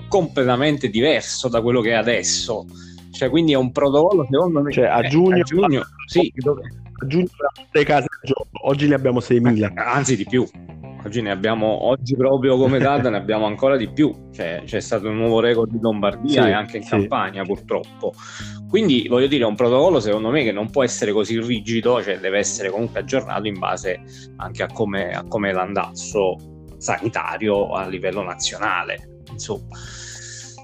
completamente 0.07 0.89
diverso 0.89 1.47
da 1.49 1.61
quello 1.61 1.81
che 1.81 1.91
è 1.91 1.93
adesso. 1.93 2.65
Cioè, 3.11 3.29
quindi 3.29 3.51
è 3.51 3.55
un 3.55 3.71
protocollo 3.71 4.25
secondo 4.29 4.61
me. 4.61 4.71
Cioè, 4.71 4.85
a 4.85 5.01
giugno, 5.03 5.41
a 5.41 5.43
giugno 5.43 5.83
sì, 6.07 6.33
a 6.35 7.05
giugno 7.05 7.27
le 7.71 7.83
case 7.83 8.07
oggi 8.63 8.87
ne 8.87 8.95
abbiamo 8.95 9.19
6.000. 9.19 9.71
Anzi, 9.75 10.15
di 10.15 10.25
più. 10.25 10.47
Oggi 11.03 11.21
ne 11.21 11.31
abbiamo, 11.31 11.85
oggi 11.85 12.15
proprio 12.15 12.57
come 12.57 12.77
data 12.79 13.09
ne 13.09 13.17
abbiamo 13.17 13.45
ancora 13.45 13.77
di 13.77 13.91
più. 13.91 14.29
Cioè, 14.31 14.63
c'è 14.65 14.79
stato 14.79 15.07
un 15.07 15.17
nuovo 15.17 15.39
record 15.39 15.73
in 15.73 15.81
Lombardia 15.81 16.43
sì, 16.43 16.49
e 16.49 16.51
anche 16.51 16.77
in 16.77 16.83
sì. 16.83 16.89
Campania, 16.89 17.43
purtroppo. 17.43 18.13
Quindi 18.69 19.07
voglio 19.09 19.27
dire, 19.27 19.43
è 19.43 19.47
un 19.47 19.55
protocollo 19.55 19.99
secondo 19.99 20.29
me 20.29 20.43
che 20.43 20.51
non 20.51 20.69
può 20.69 20.83
essere 20.83 21.11
così 21.11 21.39
rigido, 21.39 22.01
cioè 22.01 22.19
deve 22.19 22.37
essere 22.37 22.69
comunque 22.69 23.01
aggiornato 23.01 23.47
in 23.47 23.59
base 23.59 23.99
anche 24.37 24.63
a 24.63 24.67
come, 24.71 25.11
a 25.11 25.25
come 25.27 25.49
è 25.49 25.53
l'andazzo 25.53 26.37
sanitario 26.77 27.73
a 27.73 27.87
livello 27.87 28.23
nazionale. 28.23 29.23
Insomma, 29.29 29.77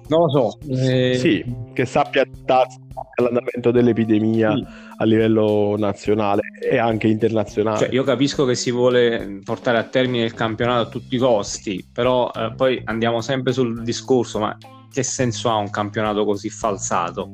non 0.07 0.21
lo 0.21 0.29
so. 0.29 0.57
Eh... 0.69 1.15
Sì, 1.17 1.43
che 1.73 1.85
sappia 1.85 2.21
adattarsi 2.21 2.79
all'andamento 3.15 3.71
dell'epidemia 3.71 4.55
sì. 4.55 4.65
a 4.97 5.03
livello 5.05 5.75
nazionale 5.77 6.41
e 6.61 6.77
anche 6.77 7.07
internazionale. 7.07 7.79
Cioè, 7.79 7.89
io 7.91 8.03
capisco 8.03 8.45
che 8.45 8.55
si 8.55 8.71
vuole 8.71 9.39
portare 9.43 9.77
a 9.77 9.83
termine 9.83 10.23
il 10.25 10.33
campionato 10.33 10.87
a 10.87 10.89
tutti 10.89 11.15
i 11.15 11.19
costi, 11.19 11.87
però 11.91 12.31
eh, 12.33 12.53
poi 12.55 12.81
andiamo 12.85 13.21
sempre 13.21 13.53
sul 13.53 13.83
discorso, 13.83 14.39
ma 14.39 14.57
che 14.91 15.03
senso 15.03 15.49
ha 15.49 15.55
un 15.55 15.69
campionato 15.69 16.25
così 16.25 16.49
falsato? 16.49 17.31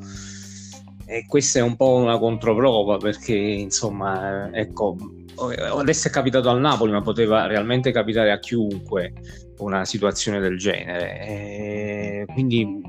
E 1.05 1.25
questa 1.27 1.59
è 1.59 1.61
un 1.61 1.75
po' 1.75 1.93
una 1.95 2.17
controprova 2.17 2.97
perché, 2.97 3.35
insomma, 3.35 4.49
ecco, 4.51 4.95
adesso 5.35 6.07
è 6.07 6.11
capitato 6.11 6.49
al 6.49 6.59
Napoli, 6.59 6.91
ma 6.91 7.01
poteva 7.01 7.45
realmente 7.47 7.91
capitare 7.91 8.31
a 8.31 8.39
chiunque 8.39 9.13
una 9.59 9.85
situazione 9.85 10.39
del 10.39 10.57
genere. 10.57 11.19
E 11.21 12.25
quindi 12.33 12.81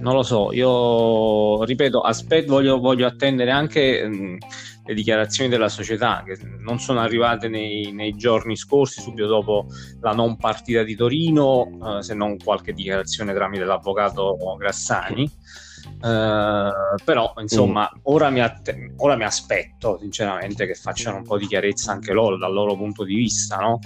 non 0.00 0.14
lo 0.14 0.22
so, 0.22 0.52
io 0.52 1.64
ripeto, 1.64 2.00
aspetto, 2.00 2.52
voglio, 2.52 2.78
voglio 2.78 3.06
attendere 3.06 3.50
anche 3.50 4.06
mh, 4.06 4.36
le 4.86 4.94
dichiarazioni 4.94 5.50
della 5.50 5.68
società 5.68 6.22
che 6.24 6.38
non 6.60 6.78
sono 6.78 7.00
arrivate 7.00 7.48
nei, 7.48 7.92
nei, 7.92 8.14
giorni 8.14 8.56
scorsi, 8.56 9.00
subito 9.00 9.26
dopo 9.26 9.66
la 10.00 10.12
non 10.12 10.36
partita 10.36 10.82
di 10.82 10.94
Torino, 10.94 11.98
eh, 11.98 12.02
se 12.02 12.14
non 12.14 12.36
qualche 12.36 12.72
dichiarazione 12.72 13.34
tramite 13.34 13.64
l'avvocato 13.64 14.36
Grassani. 14.56 15.30
Uh, 16.00 16.94
però 17.04 17.34
insomma 17.38 17.90
mm. 17.92 18.00
ora, 18.04 18.30
mi 18.30 18.40
att- 18.40 18.92
ora, 18.98 19.16
mi 19.16 19.24
aspetto 19.24 19.98
sinceramente 19.98 20.64
che 20.64 20.74
facciano 20.74 21.16
un 21.16 21.24
po' 21.24 21.36
di 21.36 21.48
chiarezza 21.48 21.90
anche 21.90 22.12
loro 22.12 22.36
dal 22.36 22.52
loro 22.52 22.76
punto 22.76 23.02
di 23.02 23.16
vista 23.16 23.56
no? 23.56 23.80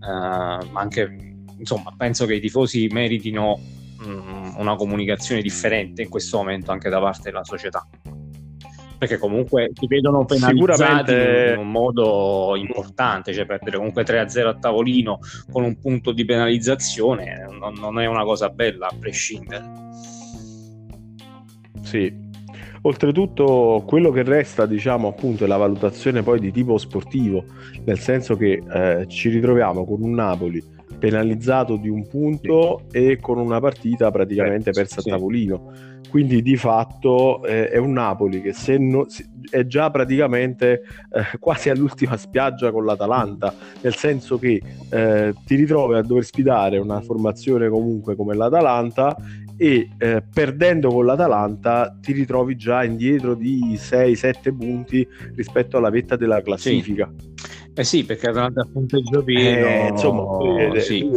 uh, 0.00 0.66
anche 0.72 1.36
insomma 1.56 1.94
penso 1.96 2.26
che 2.26 2.34
i 2.34 2.40
tifosi 2.40 2.88
meritino 2.90 3.60
um, 4.04 4.54
una 4.58 4.74
comunicazione 4.74 5.40
differente 5.40 6.02
in 6.02 6.08
questo 6.08 6.38
momento 6.38 6.72
anche 6.72 6.88
da 6.88 6.98
parte 6.98 7.30
della 7.30 7.44
società 7.44 7.86
perché 9.02 9.18
comunque 9.18 9.72
si 9.74 9.88
vedono 9.88 10.24
penalizzati 10.24 11.12
in 11.12 11.58
un 11.58 11.72
modo 11.72 12.54
importante, 12.54 13.34
cioè 13.34 13.46
perdere 13.46 13.76
comunque 13.76 14.04
3-0 14.04 14.46
a 14.46 14.54
tavolino 14.54 15.18
con 15.50 15.64
un 15.64 15.76
punto 15.80 16.12
di 16.12 16.24
penalizzazione 16.24 17.48
non, 17.50 17.74
non 17.74 17.98
è 17.98 18.06
una 18.06 18.22
cosa 18.22 18.48
bella 18.48 18.86
a 18.86 18.94
prescindere. 18.96 19.64
Sì. 21.92 22.30
Oltretutto 22.84 23.84
quello 23.86 24.10
che 24.10 24.22
resta, 24.22 24.64
diciamo, 24.64 25.08
appunto, 25.08 25.44
è 25.44 25.46
la 25.46 25.58
valutazione 25.58 26.22
poi 26.22 26.40
di 26.40 26.50
tipo 26.50 26.78
sportivo, 26.78 27.44
nel 27.84 27.98
senso 27.98 28.34
che 28.36 28.62
eh, 28.72 29.06
ci 29.08 29.28
ritroviamo 29.28 29.84
con 29.84 30.02
un 30.02 30.14
Napoli 30.14 30.62
penalizzato 30.98 31.76
di 31.76 31.88
un 31.88 32.06
punto 32.08 32.84
sì. 32.88 32.96
e 32.96 33.18
con 33.20 33.38
una 33.38 33.60
partita 33.60 34.10
praticamente 34.10 34.70
eh, 34.70 34.72
persa 34.72 35.00
sì. 35.00 35.10
a 35.10 35.12
tavolino. 35.12 35.70
Quindi 36.08 36.42
di 36.42 36.56
fatto 36.56 37.44
eh, 37.44 37.68
è 37.68 37.78
un 37.78 37.92
Napoli 37.92 38.42
che 38.42 38.52
se 38.52 38.76
no, 38.78 39.06
è 39.48 39.66
già 39.66 39.90
praticamente 39.90 40.82
eh, 41.10 41.38
quasi 41.38 41.70
all'ultima 41.70 42.16
spiaggia 42.16 42.70
con 42.70 42.84
l'Atalanta, 42.84 43.54
nel 43.80 43.94
senso 43.94 44.38
che 44.38 44.60
eh, 44.90 45.34
ti 45.44 45.54
ritrovi 45.54 45.94
a 45.94 46.02
dover 46.02 46.24
sfidare 46.24 46.78
una 46.78 47.00
formazione 47.00 47.68
comunque 47.68 48.14
come 48.14 48.34
l'Atalanta 48.34 49.16
e 49.62 49.90
eh, 49.96 50.24
perdendo 50.34 50.88
con 50.88 51.06
l'Atalanta 51.06 51.96
ti 52.00 52.10
ritrovi 52.10 52.56
già 52.56 52.82
indietro 52.82 53.36
di 53.36 53.74
6-7 53.74 54.56
punti 54.56 55.06
rispetto 55.36 55.76
alla 55.76 55.88
vetta 55.88 56.16
della 56.16 56.42
classifica. 56.42 57.08
Sì. 57.16 57.70
Eh 57.72 57.84
sì, 57.84 58.04
perché 58.04 58.28
Atalanta 58.28 58.62
ha 58.62 58.68
punteggio 58.70 59.22
pieno. 59.22 59.66
Eh, 59.66 59.88
insomma, 59.90 60.74
eh, 60.74 60.80
sì. 60.80 61.08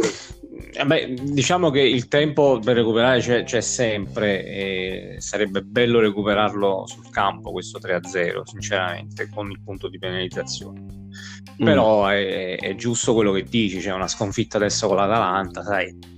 Eh, 0.74 0.84
beh, 0.84 1.16
diciamo 1.24 1.70
che 1.70 1.80
il 1.80 2.06
tempo 2.06 2.60
per 2.62 2.76
recuperare 2.76 3.18
c'è, 3.18 3.42
c'è 3.42 3.60
sempre 3.60 4.44
e 4.44 5.16
sarebbe 5.18 5.62
bello 5.62 5.98
recuperarlo 5.98 6.86
sul 6.86 7.10
campo 7.10 7.50
questo 7.50 7.80
3-0, 7.80 8.42
sinceramente, 8.44 9.28
con 9.28 9.50
il 9.50 9.60
punto 9.60 9.88
di 9.88 9.98
penalizzazione. 9.98 10.82
Mm. 11.60 11.64
Però 11.64 12.06
è, 12.06 12.58
è, 12.58 12.74
giusto 12.76 13.12
quello 13.12 13.32
che 13.32 13.42
dici, 13.42 13.80
c'è 13.80 13.92
una 13.92 14.06
sconfitta 14.06 14.56
adesso 14.56 14.86
con 14.86 14.96
l'Atalanta, 14.98 15.64
sai, 15.64 16.14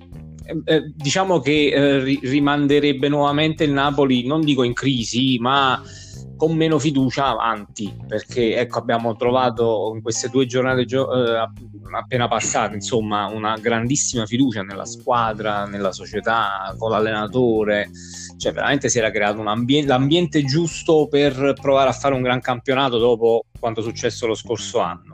eh, 0.49 0.62
eh, 0.64 0.93
diciamo 0.95 1.40
che 1.40 1.67
eh, 1.67 2.19
rimanderebbe 2.23 3.09
nuovamente 3.09 3.64
il 3.64 3.73
Napoli, 3.73 4.26
non 4.26 4.40
dico 4.40 4.62
in 4.62 4.73
crisi, 4.73 5.37
ma 5.38 5.83
con 6.38 6.54
meno 6.54 6.78
fiducia 6.78 7.26
avanti, 7.26 7.95
perché 8.07 8.57
ecco, 8.57 8.78
abbiamo 8.78 9.16
trovato 9.16 9.92
in 9.95 10.00
queste 10.00 10.28
due 10.28 10.47
giornate 10.47 10.85
gio- 10.85 11.12
eh, 11.12 11.50
appena 11.90 12.28
passate, 12.28 12.76
insomma, 12.76 13.26
una 13.26 13.59
grandissima 13.59 14.25
fiducia 14.25 14.62
nella 14.62 14.87
squadra, 14.87 15.64
nella 15.66 15.90
società, 15.90 16.73
con 16.78 16.92
l'allenatore, 16.92 17.90
cioè 18.38 18.52
veramente 18.52 18.88
si 18.88 18.99
era 18.99 19.11
creato 19.11 19.40
un 19.40 19.49
ambiente, 19.49 19.88
l'ambiente 19.88 20.45
giusto 20.45 21.09
per 21.09 21.54
provare 21.61 21.90
a 21.90 21.92
fare 21.92 22.14
un 22.14 22.23
gran 22.23 22.40
campionato 22.40 22.99
dopo 22.99 23.47
quanto 23.59 23.80
è 23.80 23.83
successo 23.83 24.28
lo 24.28 24.35
scorso 24.35 24.78
anno. 24.78 25.11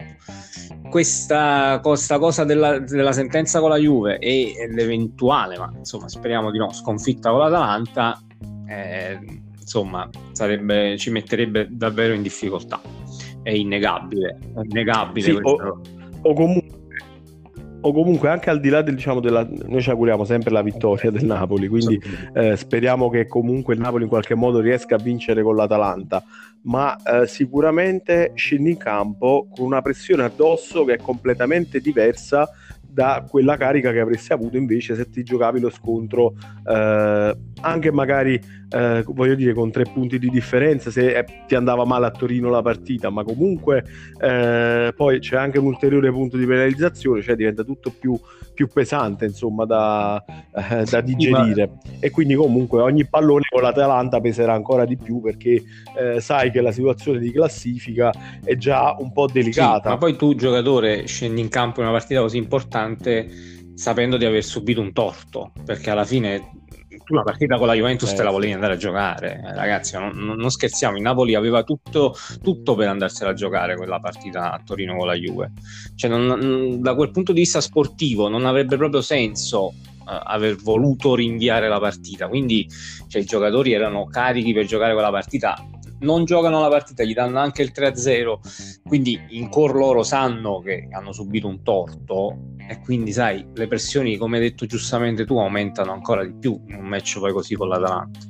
Questa, 0.90 1.81
questa 1.83 2.19
cosa 2.19 2.45
della, 2.45 2.78
della, 2.78 3.12
sentenza 3.12 3.61
con 3.61 3.71
la 3.71 3.78
Juve 3.78 4.19
e 4.19 4.69
l'eventuale, 4.71 5.57
ma 5.57 5.73
insomma 5.75 6.07
speriamo 6.09 6.50
di 6.50 6.59
no, 6.59 6.71
sconfitta 6.71 7.31
con 7.31 7.38
l'Atalanta, 7.38 8.21
eh, 8.69 9.43
insomma 9.64 10.09
sarebbe, 10.33 10.97
ci 10.99 11.11
metterebbe 11.11 11.66
davvero 11.71 12.12
in 12.12 12.23
difficoltà. 12.23 12.80
È 13.42 13.50
innegabile, 13.50 14.38
è 14.54 14.61
innegabile. 14.62 15.26
Sì, 15.26 15.38
o, 15.40 15.80
o, 16.23 16.35
comunque, 16.35 16.78
o, 17.80 17.92
comunque, 17.92 18.28
anche 18.28 18.50
al 18.50 18.61
di 18.61 18.68
là 18.68 18.83
del, 18.83 18.94
diciamo, 18.94 19.21
della... 19.21 19.47
Noi 19.66 19.83
ci 19.83 19.90
auguriamo 19.90 20.25
sempre 20.25 20.50
la 20.50 20.62
vittoria 20.62 21.11
del 21.11 21.25
Napoli, 21.25 21.68
quindi 21.68 22.00
eh, 22.35 22.56
speriamo 22.56 23.09
che 23.11 23.26
comunque 23.26 23.75
il 23.75 23.80
Napoli 23.80 24.04
in 24.04 24.09
qualche 24.09 24.35
modo 24.35 24.61
riesca 24.61 24.94
a 24.94 24.99
vincere 24.99 25.42
con 25.42 25.56
l'Atalanta 25.56 26.23
ma 26.64 26.97
eh, 27.02 27.26
sicuramente 27.26 28.33
scendi 28.35 28.71
in 28.71 28.76
campo 28.76 29.49
con 29.54 29.66
una 29.66 29.83
pressione 29.83 30.25
addosso 30.25 30.85
che 30.85 30.94
è 30.94 30.99
completamente 30.99 31.80
diversa 31.80 32.49
da 32.94 33.26
quella 33.28 33.56
carica 33.56 33.90
che 33.90 33.98
avresti 33.98 34.32
avuto 34.32 34.56
invece 34.56 34.94
se 34.94 35.10
ti 35.10 35.24
giocavi 35.24 35.58
lo 35.58 35.68
scontro 35.68 36.34
eh, 36.64 37.36
anche 37.60 37.90
magari 37.90 38.40
eh, 38.70 39.02
voglio 39.08 39.34
dire 39.34 39.52
con 39.52 39.72
tre 39.72 39.82
punti 39.92 40.16
di 40.20 40.30
differenza 40.30 40.92
se 40.92 41.12
eh, 41.12 41.24
ti 41.48 41.56
andava 41.56 41.84
male 41.84 42.06
a 42.06 42.12
Torino 42.12 42.50
la 42.50 42.62
partita 42.62 43.10
ma 43.10 43.24
comunque 43.24 43.84
eh, 44.20 44.92
poi 44.94 45.18
c'è 45.18 45.36
anche 45.36 45.58
un 45.58 45.66
ulteriore 45.66 46.12
punto 46.12 46.36
di 46.36 46.46
penalizzazione 46.46 47.20
cioè 47.20 47.34
diventa 47.34 47.64
tutto 47.64 47.90
più 47.90 48.16
più 48.54 48.68
pesante 48.68 49.26
insomma 49.26 49.64
da, 49.64 50.25
eh, 50.26 50.84
da 50.84 51.00
digerire 51.00 51.73
e 52.00 52.11
quindi 52.11 52.34
comunque 52.34 52.80
ogni 52.80 53.06
pallone 53.06 53.44
con 53.50 53.62
l'Atalanta 53.62 54.20
peserà 54.20 54.54
ancora 54.54 54.84
di 54.84 54.96
più 54.96 55.20
perché 55.20 55.62
eh, 55.99 56.20
sai 56.20 56.50
che 56.50 56.61
la 56.61 56.73
situazione 56.73 57.18
di 57.18 57.30
classifica 57.32 58.12
è 58.42 58.56
già 58.56 58.96
un 58.99 59.12
po' 59.12 59.26
delicata. 59.26 59.82
Sì, 59.82 59.88
ma 59.88 59.99
poi 59.99 60.16
tu 60.16 60.34
giocatore 60.34 61.06
scendi 61.06 61.40
in 61.40 61.49
campo 61.49 61.80
in 61.80 61.87
una 61.87 61.96
partita 61.96 62.20
così 62.20 62.38
importante 62.38 63.28
sapendo 63.75 64.16
di 64.16 64.25
aver 64.25 64.44
subito 64.44 64.80
un 64.80 64.92
torto 64.92 65.50
perché 65.64 65.90
alla 65.90 66.04
fine 66.04 66.63
tu 67.02 67.14
la 67.14 67.22
partita 67.22 67.56
con 67.56 67.66
la 67.66 67.74
Juventus 67.74 68.12
eh, 68.12 68.14
te 68.14 68.22
la 68.22 68.30
volevi 68.30 68.52
andare 68.52 68.74
a 68.74 68.76
giocare, 68.76 69.40
eh, 69.44 69.54
ragazzi. 69.54 69.96
Non, 69.96 70.12
non, 70.14 70.50
scherziamo. 70.50 70.96
Il 70.96 71.02
Napoli 71.02 71.34
aveva 71.34 71.62
tutto, 71.62 72.14
tutto, 72.42 72.74
per 72.74 72.88
andarsela 72.88 73.30
a 73.30 73.34
giocare 73.34 73.76
quella 73.76 73.98
partita 73.98 74.52
a 74.52 74.60
Torino 74.64 74.96
con 74.96 75.06
la 75.06 75.14
Juve. 75.14 75.52
Cioè, 75.94 76.10
non, 76.10 76.80
da 76.80 76.94
quel 76.94 77.10
punto 77.10 77.32
di 77.32 77.40
vista 77.40 77.60
sportivo, 77.60 78.28
non 78.28 78.44
avrebbe 78.46 78.76
proprio 78.76 79.00
senso 79.00 79.66
uh, 79.66 79.72
aver 80.04 80.56
voluto 80.56 81.14
rinviare 81.14 81.68
la 81.68 81.80
partita. 81.80 82.28
Quindi, 82.28 82.66
cioè, 83.08 83.22
i 83.22 83.24
giocatori 83.24 83.72
erano 83.72 84.06
carichi 84.06 84.52
per 84.52 84.66
giocare 84.66 84.92
quella 84.92 85.10
partita 85.10 85.56
non 86.00 86.24
giocano 86.24 86.60
la 86.60 86.68
partita, 86.68 87.04
gli 87.04 87.14
danno 87.14 87.38
anche 87.38 87.62
il 87.62 87.72
3-0, 87.74 88.82
quindi 88.84 89.20
in 89.30 89.48
cor 89.48 89.74
loro 89.74 90.02
sanno 90.02 90.60
che 90.60 90.88
hanno 90.90 91.12
subito 91.12 91.46
un 91.46 91.62
torto 91.62 92.52
e 92.66 92.80
quindi 92.80 93.12
sai, 93.12 93.46
le 93.54 93.66
pressioni, 93.66 94.16
come 94.16 94.38
hai 94.38 94.42
detto 94.44 94.66
giustamente 94.66 95.24
tu, 95.24 95.38
aumentano 95.38 95.92
ancora 95.92 96.24
di 96.24 96.32
più 96.32 96.60
in 96.68 96.76
un 96.76 96.86
match 96.86 97.18
poi 97.18 97.32
così 97.32 97.54
con 97.54 97.68
l'Atalanta. 97.68 98.20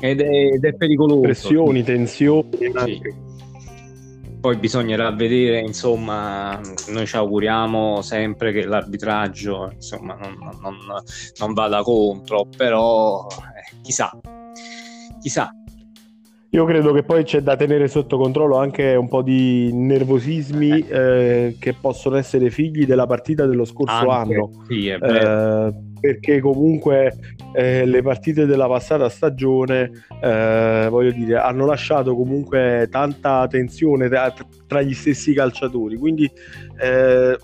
Ed 0.00 0.20
è, 0.20 0.54
ed 0.54 0.64
è 0.64 0.74
pericoloso. 0.74 1.20
Pressioni, 1.20 1.82
tensioni. 1.82 2.48
Sì. 2.84 3.30
Poi 4.40 4.56
bisognerà 4.56 5.12
vedere, 5.12 5.60
insomma, 5.60 6.60
noi 6.88 7.06
ci 7.06 7.16
auguriamo 7.16 8.02
sempre 8.02 8.50
che 8.52 8.64
l'arbitraggio 8.64 9.70
insomma, 9.72 10.14
non, 10.16 10.36
non, 10.60 10.76
non 11.38 11.52
vada 11.52 11.82
contro, 11.82 12.48
però 12.56 13.28
eh, 13.28 13.76
chissà, 13.82 14.10
chissà, 15.20 15.54
io 16.54 16.66
credo 16.66 16.92
che 16.92 17.02
poi 17.02 17.24
c'è 17.24 17.40
da 17.40 17.56
tenere 17.56 17.88
sotto 17.88 18.18
controllo 18.18 18.58
anche 18.58 18.94
un 18.94 19.08
po' 19.08 19.22
di 19.22 19.70
nervosismi 19.72 20.86
eh, 20.86 21.56
che 21.58 21.72
possono 21.72 22.16
essere 22.16 22.50
figli 22.50 22.84
della 22.84 23.06
partita 23.06 23.46
dello 23.46 23.64
scorso 23.64 24.10
anche, 24.10 24.34
anno. 24.34 24.50
Sì, 24.68 24.88
eh, 24.88 25.74
perché 25.98 26.40
comunque 26.40 27.14
eh, 27.54 27.86
le 27.86 28.02
partite 28.02 28.44
della 28.44 28.68
passata 28.68 29.08
stagione, 29.08 30.04
eh, 30.22 30.88
voglio 30.90 31.12
dire, 31.12 31.38
hanno 31.38 31.64
lasciato 31.64 32.14
comunque 32.14 32.86
tanta 32.90 33.46
tensione 33.46 34.10
tra, 34.10 34.30
tra 34.66 34.82
gli 34.82 34.92
stessi 34.92 35.32
calciatori. 35.32 35.96
Quindi 35.96 36.30
eh, 36.78 37.38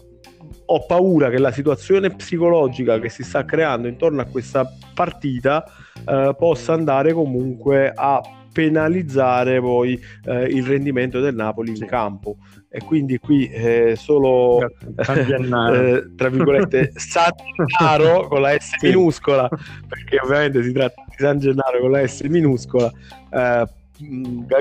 ho 0.67 0.87
paura 0.87 1.31
che 1.31 1.39
la 1.39 1.51
situazione 1.51 2.15
psicologica 2.15 2.99
che 2.99 3.09
si 3.09 3.23
sta 3.23 3.47
creando 3.47 3.89
intorno 3.89 4.21
a 4.21 4.27
questa 4.27 4.71
partita 4.93 5.65
eh, 6.07 6.35
possa 6.37 6.75
andare 6.75 7.15
comunque 7.15 7.91
a 7.95 8.21
penalizzare 8.59 9.61
poi 9.61 9.97
eh, 10.25 10.47
il 10.47 10.67
rendimento 10.67 11.21
del 11.21 11.37
Napoli 11.37 11.77
in 11.77 11.87
campo. 11.87 12.39
E 12.69 12.81
quindi 12.85 13.19
qui 13.19 13.49
eh, 13.49 13.95
solo 13.97 14.59
eh, 14.97 16.11
tra 16.17 16.29
virgolette 16.29 16.91
San 16.99 17.31
Gennaro 17.65 18.27
con 18.27 18.41
la 18.41 18.59
S 18.59 18.73
minuscola 18.83 19.49
perché 19.49 20.19
ovviamente 20.23 20.63
si 20.63 20.73
tratta 20.73 21.03
di 21.07 21.15
San 21.17 21.39
Gennaro 21.39 21.79
con 21.81 21.93
la 21.93 22.07
S 22.07 22.23
minuscola 22.23 22.91
eh, 23.31 23.67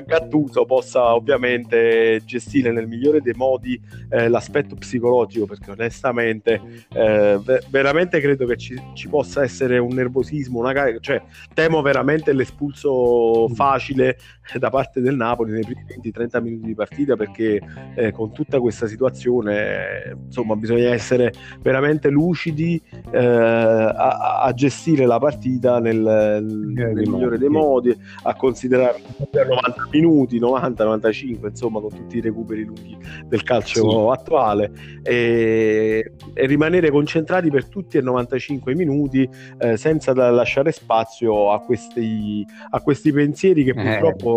Gattuso 0.05 0.65
possa 0.65 1.13
ovviamente 1.13 2.21
gestire 2.25 2.71
nel 2.71 2.87
migliore 2.87 3.21
dei 3.21 3.33
modi 3.35 3.79
eh, 4.09 4.27
l'aspetto 4.29 4.75
psicologico 4.75 5.45
perché 5.45 5.71
onestamente 5.71 6.85
eh, 6.93 7.39
veramente 7.69 8.19
credo 8.19 8.45
che 8.45 8.57
ci, 8.57 8.81
ci, 8.93 9.07
possa 9.07 9.43
essere 9.43 9.77
un 9.77 9.93
nervosismo 9.93 10.59
una 10.59 10.99
cioè 10.99 11.21
temo 11.53 11.81
veramente 11.81 12.33
l'espulso 12.33 13.47
facile 13.49 14.17
da 14.57 14.69
parte 14.69 15.01
del 15.01 15.15
Napoli 15.15 15.51
nei 15.51 15.63
primi 15.63 15.85
20-30 16.11 16.41
minuti 16.41 16.65
di 16.67 16.75
partita 16.75 17.15
perché 17.15 17.61
eh, 17.95 18.11
con 18.11 18.31
tutta 18.31 18.59
questa 18.59 18.87
situazione 18.87 20.17
insomma 20.25 20.55
bisogna 20.55 20.89
essere 20.89 21.33
veramente 21.61 22.09
lucidi 22.09 22.81
eh, 23.11 23.17
a, 23.19 24.41
a, 24.41 24.53
gestire 24.53 25.05
la 25.05 25.19
partita 25.19 25.79
nel, 25.79 25.97
nel 26.43 26.93
migliore 26.93 27.37
dei 27.37 27.49
modi 27.49 27.95
a 28.23 28.35
considerare 28.35 29.01
90 29.31 29.87
minuti, 29.91 30.39
90-95, 30.39 31.47
insomma, 31.47 31.79
con 31.79 31.89
tutti 31.89 32.17
i 32.17 32.21
recuperi 32.21 32.63
lunghi 32.63 32.97
del 33.25 33.43
calcio 33.43 33.89
sì. 33.89 34.19
attuale 34.19 34.71
e, 35.03 36.13
e, 36.33 36.45
rimanere 36.45 36.89
concentrati 36.91 37.49
per 37.49 37.65
tutti 37.67 37.97
e 37.97 38.01
95 38.01 38.75
minuti 38.75 39.29
eh, 39.57 39.77
senza 39.77 40.13
lasciare 40.13 40.71
spazio 40.71 41.51
a 41.51 41.59
questi, 41.59 42.45
a 42.69 42.81
questi 42.81 43.11
pensieri 43.11 43.63
che 43.63 43.71
eh. 43.71 43.73
purtroppo, 43.73 44.36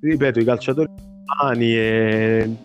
ripeto, 0.00 0.40
i 0.40 0.44
calciatori 0.44 0.88
umani 1.40 1.76
e 1.76 2.56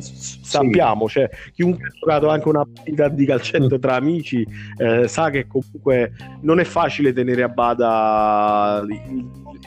sappiamo, 0.00 1.08
cioè, 1.08 1.28
chiunque 1.54 1.86
ha 1.86 1.90
giocato 1.98 2.28
anche 2.28 2.48
una 2.48 2.64
partita 2.64 3.08
di 3.08 3.24
calcetto 3.24 3.78
tra 3.78 3.94
amici 3.94 4.46
eh, 4.76 5.08
sa 5.08 5.30
che 5.30 5.46
comunque 5.46 6.12
non 6.42 6.60
è 6.60 6.64
facile 6.64 7.12
tenere 7.12 7.42
a 7.42 7.48
bada 7.48 8.84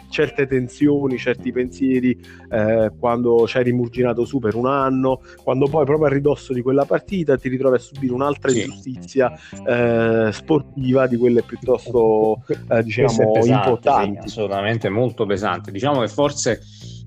certe 0.10 0.46
tensioni, 0.46 1.18
certi 1.18 1.52
pensieri 1.52 2.20
eh, 2.50 2.92
quando 3.00 3.48
ci 3.48 3.58
hai 3.58 3.64
rimurginato 3.64 4.26
su 4.26 4.40
per 4.40 4.56
un 4.56 4.68
anno, 4.68 5.22
quando 5.44 5.68
poi 5.68 5.86
proprio 5.86 6.08
a 6.08 6.10
ridosso 6.10 6.54
di 6.54 6.62
quella 6.62 6.86
partita 6.86 7.38
ti 7.38 7.50
ritrovi 7.50 7.76
a 7.76 7.80
subire 7.80 8.14
un'altra 8.14 8.52
sì. 8.52 8.62
ingiustizia 8.62 9.32
eh, 9.66 10.30
sportiva 10.32 11.08
di 11.08 11.18
quelle 11.18 11.42
piuttosto 11.44 12.44
eh, 12.70 12.84
diciamo 12.84 13.32
pesante, 13.32 13.50
importanti. 13.50 14.20
Sì, 14.22 14.26
assolutamente 14.26 14.90
molto 14.90 15.26
pesante. 15.26 15.72
Diciamo 15.72 16.02
che 16.02 16.08
forse 16.08 16.62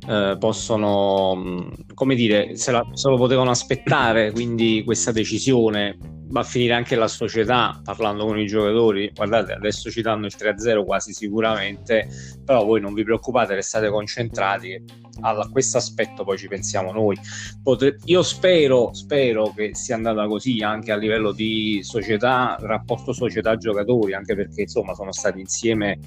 eh, 0.06 0.36
possono, 0.38 1.34
mm, 1.34 1.68
come 1.94 2.14
dire, 2.14 2.56
se, 2.56 2.70
la, 2.72 2.86
se, 2.92 3.08
lo 3.08 3.16
potevano 3.16 3.50
aspettare, 3.50 4.32
quindi 4.32 4.82
questa 4.84 5.12
decisione 5.12 5.96
va 6.28 6.40
a 6.40 6.44
finire 6.44 6.74
anche 6.74 6.96
la 6.96 7.08
società 7.08 7.80
parlando 7.82 8.26
con 8.26 8.38
i 8.38 8.46
giocatori. 8.46 9.10
Guardate, 9.14 9.52
adesso 9.52 9.90
ci 9.90 10.02
danno 10.02 10.26
il 10.26 10.34
3-0 10.36 10.84
quasi 10.84 11.12
sicuramente, 11.12 12.08
però 12.44 12.64
voi 12.64 12.80
non 12.80 12.92
vi 12.92 13.04
preoccupate, 13.04 13.54
restate 13.54 13.88
concentrati. 13.88 14.82
A 15.20 15.48
questo 15.50 15.78
aspetto 15.78 16.24
poi 16.24 16.36
ci 16.36 16.48
pensiamo 16.48 16.90
noi. 16.90 17.16
Potre... 17.62 17.98
Io 18.06 18.22
spero, 18.22 18.92
spero 18.92 19.52
che 19.54 19.74
sia 19.74 19.94
andata 19.94 20.26
così 20.26 20.60
anche 20.62 20.90
a 20.90 20.96
livello 20.96 21.30
di 21.32 21.80
società, 21.82 22.56
rapporto 22.60 23.12
società-giocatori, 23.12 24.12
anche 24.12 24.34
perché 24.34 24.62
insomma 24.62 24.92
sono 24.94 25.12
stati 25.12 25.38
insieme 25.38 25.92
eh, 25.92 25.98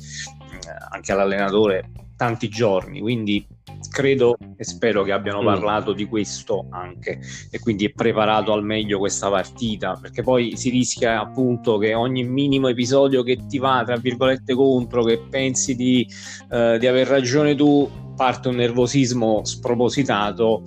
anche 0.92 1.14
all'allenatore 1.14 1.90
tanti 2.18 2.50
giorni, 2.50 3.00
quindi 3.00 3.48
credo 3.90 4.38
e 4.58 4.64
spero 4.64 5.04
che 5.04 5.12
abbiano 5.12 5.42
mm. 5.42 5.46
parlato 5.46 5.94
di 5.94 6.06
questo 6.06 6.68
anche 6.72 7.20
e 7.50 7.60
quindi 7.60 7.86
è 7.86 7.92
preparato 7.92 8.52
al 8.52 8.64
meglio 8.64 8.98
questa 8.98 9.30
partita 9.30 9.98
perché 10.02 10.24
poi 10.24 10.58
si 10.58 10.70
rischia 10.70 11.20
appunto 11.20 11.78
che 11.78 11.94
ogni 11.94 12.24
minimo 12.24 12.68
episodio 12.68 13.24
che 13.24 13.46
ti 13.48 13.60
va 13.60 13.84
tra 13.86 13.98
virgolette 13.98 14.54
contro 14.54 15.04
che 15.04 15.20
pensi 15.30 15.76
di, 15.76 16.08
eh, 16.50 16.78
di 16.80 16.88
aver 16.88 17.08
ragione 17.08 17.56
tu 17.56 17.90
parte 18.16 18.48
un 18.48 18.56
nervosismo 18.56 19.46
spropositato 19.46 20.64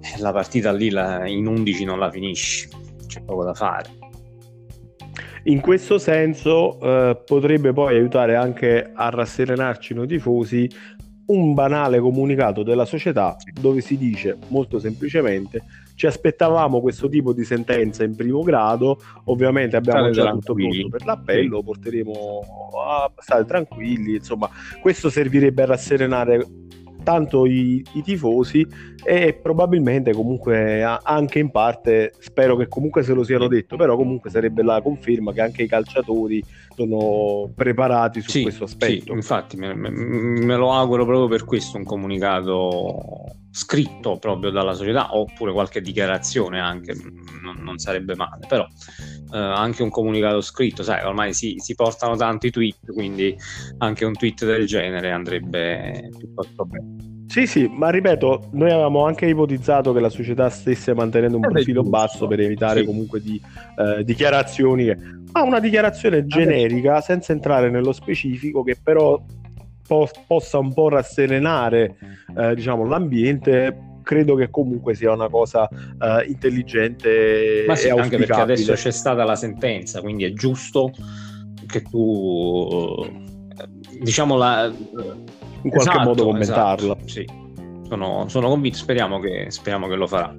e 0.00 0.18
la 0.20 0.32
partita 0.32 0.72
lì 0.72 0.90
la, 0.90 1.26
in 1.26 1.46
11 1.46 1.84
non 1.84 1.98
la 1.98 2.10
finisci 2.10 2.68
c'è 3.06 3.22
poco 3.22 3.44
da 3.44 3.54
fare 3.54 4.03
in 5.44 5.60
questo 5.60 5.98
senso 5.98 6.80
eh, 6.80 7.22
potrebbe 7.24 7.72
poi 7.72 7.96
aiutare 7.96 8.36
anche 8.36 8.90
a 8.92 9.10
rasserenarci 9.10 9.94
noi 9.94 10.06
tifosi 10.06 10.68
un 11.26 11.54
banale 11.54 12.00
comunicato 12.00 12.62
della 12.62 12.84
società 12.84 13.36
dove 13.58 13.80
si 13.80 13.96
dice 13.96 14.36
molto 14.48 14.78
semplicemente 14.78 15.62
ci 15.94 16.06
aspettavamo 16.06 16.80
questo 16.80 17.08
tipo 17.08 17.32
di 17.32 17.44
sentenza 17.44 18.02
in 18.04 18.16
primo 18.16 18.42
grado, 18.42 18.98
ovviamente 19.24 19.76
abbiamo 19.76 20.10
già 20.10 20.30
tutto 20.32 20.54
pronto 20.54 20.88
per 20.88 21.04
l'appello, 21.04 21.62
porteremo 21.62 22.40
a 22.84 23.12
stare 23.16 23.44
tranquilli, 23.44 24.16
insomma 24.16 24.50
questo 24.80 25.08
servirebbe 25.08 25.62
a 25.62 25.66
rasserenare 25.66 26.44
tanto 27.04 27.46
i, 27.46 27.84
i, 27.92 28.02
tifosi 28.02 28.66
e 29.04 29.34
probabilmente 29.34 30.12
comunque 30.12 30.82
anche 30.82 31.38
in 31.38 31.50
parte 31.50 32.12
spero 32.18 32.56
che 32.56 32.66
comunque 32.66 33.04
se 33.04 33.12
lo 33.12 33.22
siano 33.22 33.46
detto 33.46 33.76
però 33.76 33.94
comunque 33.94 34.30
sarebbe 34.30 34.64
la 34.64 34.82
conferma 34.82 35.32
che 35.32 35.42
anche 35.42 35.62
i 35.62 35.68
calciatori 35.68 36.42
sono 36.74 37.50
preparati 37.54 38.20
su 38.20 38.30
sì, 38.30 38.42
questo 38.42 38.64
aspetto. 38.64 39.04
sì, 39.06 39.12
infatti 39.12 39.56
me, 39.56 39.74
me, 39.74 39.90
me, 39.90 40.56
lo 40.56 40.72
auguro 40.72 41.04
proprio 41.04 41.28
per 41.28 41.44
questo 41.44 41.76
un 41.76 41.84
comunicato 41.84 43.36
scritto 43.50 44.18
proprio 44.18 44.50
dalla 44.50 44.74
società 44.74 45.16
oppure 45.16 45.52
qualche 45.52 45.80
dichiarazione 45.80 46.58
anche 46.58 46.94
non, 47.40 47.56
non 47.62 47.78
sarebbe 47.78 48.16
male 48.16 48.46
però 48.48 48.66
eh, 49.32 49.38
anche 49.38 49.82
un 49.84 49.90
comunicato 49.90 50.40
scritto 50.40 50.82
sai 50.82 51.04
ormai 51.04 51.32
si, 51.34 51.54
si 51.58 51.76
portano 51.76 52.16
tanti 52.16 52.50
tweet 52.50 52.92
quindi 52.92 53.36
anche 53.78 54.04
un 54.04 54.14
tweet 54.14 54.44
del 54.44 54.66
genere 54.66 55.12
andrebbe 55.12 56.08
piuttosto 56.18 56.64
bene 56.64 57.13
Sì, 57.34 57.48
sì, 57.48 57.66
ma 57.68 57.90
ripeto, 57.90 58.50
noi 58.52 58.70
avevamo 58.70 59.06
anche 59.06 59.26
ipotizzato 59.26 59.92
che 59.92 59.98
la 59.98 60.08
società 60.08 60.48
stesse 60.50 60.94
mantenendo 60.94 61.36
un 61.36 61.44
eh 61.44 61.48
profilo 61.48 61.82
giusto. 61.82 61.90
basso 61.90 62.26
per 62.28 62.38
evitare 62.38 62.78
sì. 62.78 62.86
comunque 62.86 63.20
di 63.20 63.42
eh, 63.76 64.04
dichiarazioni. 64.04 64.94
Ma 65.32 65.42
una 65.42 65.58
dichiarazione 65.58 66.26
generica, 66.26 67.00
senza 67.00 67.32
entrare 67.32 67.70
nello 67.70 67.90
specifico, 67.90 68.62
che 68.62 68.76
però 68.80 69.20
po- 69.84 70.08
possa 70.28 70.58
un 70.58 70.72
po' 70.72 70.88
rasserenare 70.90 71.96
eh, 72.36 72.54
diciamo, 72.54 72.86
l'ambiente 72.86 73.98
credo 74.04 74.36
che 74.36 74.48
comunque 74.48 74.94
sia 74.94 75.10
una 75.10 75.28
cosa 75.28 75.66
uh, 75.68 76.28
intelligente 76.28 77.64
Ma 77.66 77.74
sì, 77.74 77.88
anche 77.88 78.16
perché 78.16 78.40
adesso 78.40 78.74
c'è 78.74 78.90
stata 78.90 79.24
la 79.24 79.34
sentenza 79.34 80.02
quindi 80.02 80.24
è 80.24 80.32
giusto 80.34 80.92
che 81.66 81.80
tu 81.80 82.94
diciamo 83.98 84.36
la 84.36 84.70
in 85.64 85.70
qualche 85.70 85.90
esatto, 85.90 86.08
modo 86.08 86.24
commentarla 86.24 86.96
esatto, 87.04 87.08
sì. 87.08 87.26
sono, 87.88 88.28
sono 88.28 88.48
convinto 88.48 88.78
speriamo 88.78 89.18
che, 89.18 89.46
speriamo 89.48 89.88
che 89.88 89.94
lo 89.94 90.06
farà 90.06 90.34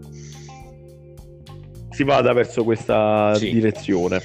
si 1.90 2.04
vada 2.04 2.34
verso 2.34 2.64
questa 2.64 3.36
sì. 3.36 3.52
direzione 3.52 4.22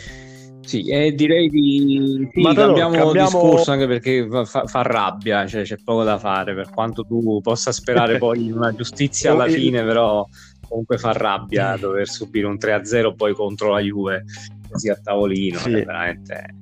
sì, 0.70 0.88
e 0.88 1.12
direi 1.14 1.48
di 1.48 2.28
sì, 2.32 2.40
Ma 2.40 2.54
cambiamo, 2.54 2.94
cambiamo 2.94 3.40
discorso 3.40 3.72
anche 3.72 3.88
perché 3.88 4.28
fa, 4.44 4.66
fa 4.66 4.82
rabbia, 4.82 5.44
cioè, 5.44 5.62
c'è 5.62 5.76
poco 5.82 6.04
da 6.04 6.16
fare 6.16 6.54
per 6.54 6.70
quanto 6.70 7.04
tu 7.04 7.40
possa 7.40 7.72
sperare 7.72 8.18
poi 8.18 8.46
in 8.46 8.52
una 8.52 8.72
giustizia 8.72 9.32
alla 9.32 9.48
fine, 9.48 9.82
però 9.82 10.24
comunque 10.68 10.96
fa 10.96 11.10
rabbia 11.10 11.76
dover 11.76 12.06
subire 12.06 12.46
un 12.46 12.54
3-0 12.54 13.16
poi 13.16 13.34
contro 13.34 13.72
la 13.72 13.80
Juve 13.80 14.24
così 14.70 14.88
a 14.90 14.94
tavolino, 15.02 15.58
sì. 15.58 15.72
è 15.74 15.84
veramente 15.84 16.54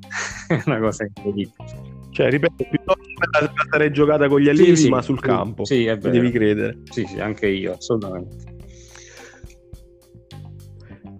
una 0.64 0.78
cosa 0.78 1.04
incredibile. 1.04 1.87
Cioè, 2.18 2.30
ripeto, 2.30 2.64
piuttosto 2.68 3.00
la 3.30 3.48
sarei 3.70 3.92
giocata 3.92 4.26
con 4.26 4.40
gli 4.40 4.48
allievi, 4.48 4.76
sì, 4.76 4.88
ma 4.88 5.00
sul 5.02 5.20
campo. 5.20 5.64
Sì, 5.64 5.86
è 5.86 5.96
vero. 5.96 6.10
Devi 6.10 6.32
credere. 6.32 6.78
Sì, 6.90 7.04
sì, 7.04 7.20
anche 7.20 7.46
io, 7.46 7.74
assolutamente. 7.74 8.36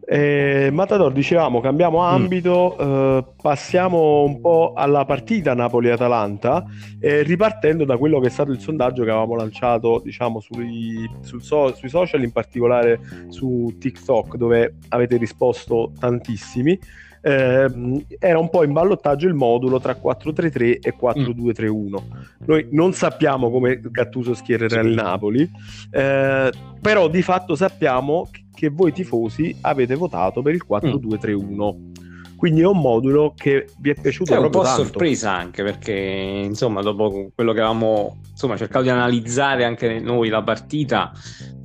Eh, 0.05 0.71
Matador, 0.73 1.13
dicevamo, 1.13 1.61
cambiamo 1.61 2.01
mm. 2.01 2.05
ambito, 2.05 2.77
mm. 2.83 2.85
eh, 2.85 3.25
passiamo 3.41 4.25
un 4.25 4.41
po' 4.41 4.73
alla 4.75 5.05
partita 5.05 5.55
Napoli-Atalanta, 5.55 6.65
eh, 6.99 7.23
ripartendo 7.23 7.85
da 7.85 7.97
quello 7.97 8.19
che 8.19 8.27
è 8.27 8.31
stato 8.31 8.51
il 8.51 8.59
sondaggio 8.59 9.05
che 9.05 9.11
avevamo 9.11 9.37
lanciato 9.37 10.01
diciamo, 10.03 10.41
sui, 10.41 11.09
so, 11.21 11.73
sui, 11.77 11.89
social, 11.89 12.25
in 12.25 12.33
particolare 12.33 12.99
su 13.29 13.73
TikTok, 13.79 14.35
dove 14.35 14.79
avete 14.89 15.17
risposto 15.17 15.93
tantissimi. 15.97 16.77
Eh, 17.21 18.05
era 18.19 18.39
un 18.39 18.51
po' 18.51 18.65
in 18.65 18.73
ballottaggio 18.73 19.27
il 19.27 19.35
modulo 19.35 19.81
tra 19.81 19.97
4-3-3 20.01 20.79
e 20.81 20.95
4-2-3-1. 21.01 21.71
Mm. 21.71 21.95
Noi 22.47 22.69
non 22.71 22.93
sappiamo 22.93 23.51
come 23.51 23.81
Gattuso 23.81 24.35
schiererà 24.35 24.81
il 24.81 24.95
Napoli, 24.95 25.49
eh, 25.91 26.53
però 26.81 27.09
di 27.09 27.23
fatto 27.23 27.55
sappiamo 27.55 28.29
che 28.31 28.47
che 28.59 28.71
voi 28.71 28.91
tifosi 28.91 29.57
avete 29.61 29.95
votato 29.95 30.43
per 30.43 30.53
il 30.53 30.65
4-2-3-1. 30.69 31.77
Quindi 32.39 32.61
è 32.61 32.67
un 32.67 32.79
modulo 32.79 33.35
che 33.37 33.67
vi 33.79 33.91
è 33.91 34.01
piaciuto 34.01 34.33
è 34.33 34.39
un 34.39 34.49
po' 34.49 34.63
tanto. 34.63 34.85
sorpresa 34.85 35.35
anche 35.35 35.65
perché 35.65 35.93
insomma 35.93 36.83
dopo 36.83 37.33
quello 37.35 37.53
che 37.53 37.59
avevamo 37.59 38.21
insomma, 38.31 38.57
cercato 38.57 38.85
di 38.85 38.91
analizzare 38.91 39.65
anche 39.65 39.99
noi 39.99 40.29
la 40.29 40.41
partita 40.45 41.11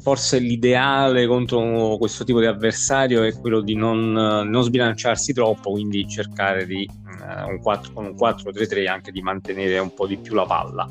forse 0.02 0.40
l'ideale 0.40 1.28
contro 1.28 1.98
questo 2.00 2.24
tipo 2.24 2.40
di 2.40 2.48
avversario 2.48 3.22
è 3.22 3.38
quello 3.40 3.62
di 3.62 3.76
non, 3.76 4.14
non 4.14 4.64
sbilanciarsi 4.64 5.32
troppo 5.32 5.70
quindi 5.70 6.08
cercare 6.08 6.66
di 6.66 6.90
uh, 6.90 7.50
un 7.52 7.60
4, 7.62 7.94
con 7.94 8.06
un 8.06 8.16
4-3-3 8.16 8.88
anche 8.88 9.12
di 9.12 9.22
mantenere 9.22 9.78
un 9.78 9.94
po' 9.94 10.08
di 10.08 10.18
più 10.18 10.34
la 10.34 10.46
palla 10.46 10.90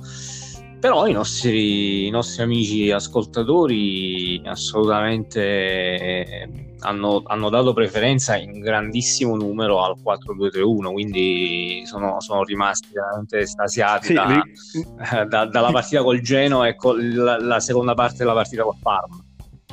però 0.82 1.06
i 1.06 1.12
nostri, 1.12 2.08
i 2.08 2.10
nostri 2.10 2.42
amici 2.42 2.90
ascoltatori 2.90 4.42
assolutamente 4.44 5.40
eh, 5.40 6.48
hanno, 6.80 7.22
hanno, 7.24 7.50
dato 7.50 7.72
preferenza 7.72 8.36
in 8.36 8.58
grandissimo 8.58 9.36
numero 9.36 9.80
al 9.84 9.94
4-2-3-1 10.04 10.92
quindi 10.92 11.82
sono, 11.84 12.20
sono 12.20 12.42
rimasti 12.42 12.88
veramente 12.92 13.38
estasiati 13.38 14.06
sì, 14.06 14.12
da, 14.14 14.26
vi... 14.26 15.28
da, 15.28 15.44
dalla 15.46 15.70
partita 15.70 16.02
col 16.02 16.20
Geno 16.20 16.64
e 16.64 16.74
con 16.74 16.98
la, 17.14 17.38
la, 17.38 17.60
seconda 17.60 17.94
parte 17.94 18.16
della 18.16 18.34
partita 18.34 18.64
col 18.64 18.78
Parma 18.82 19.24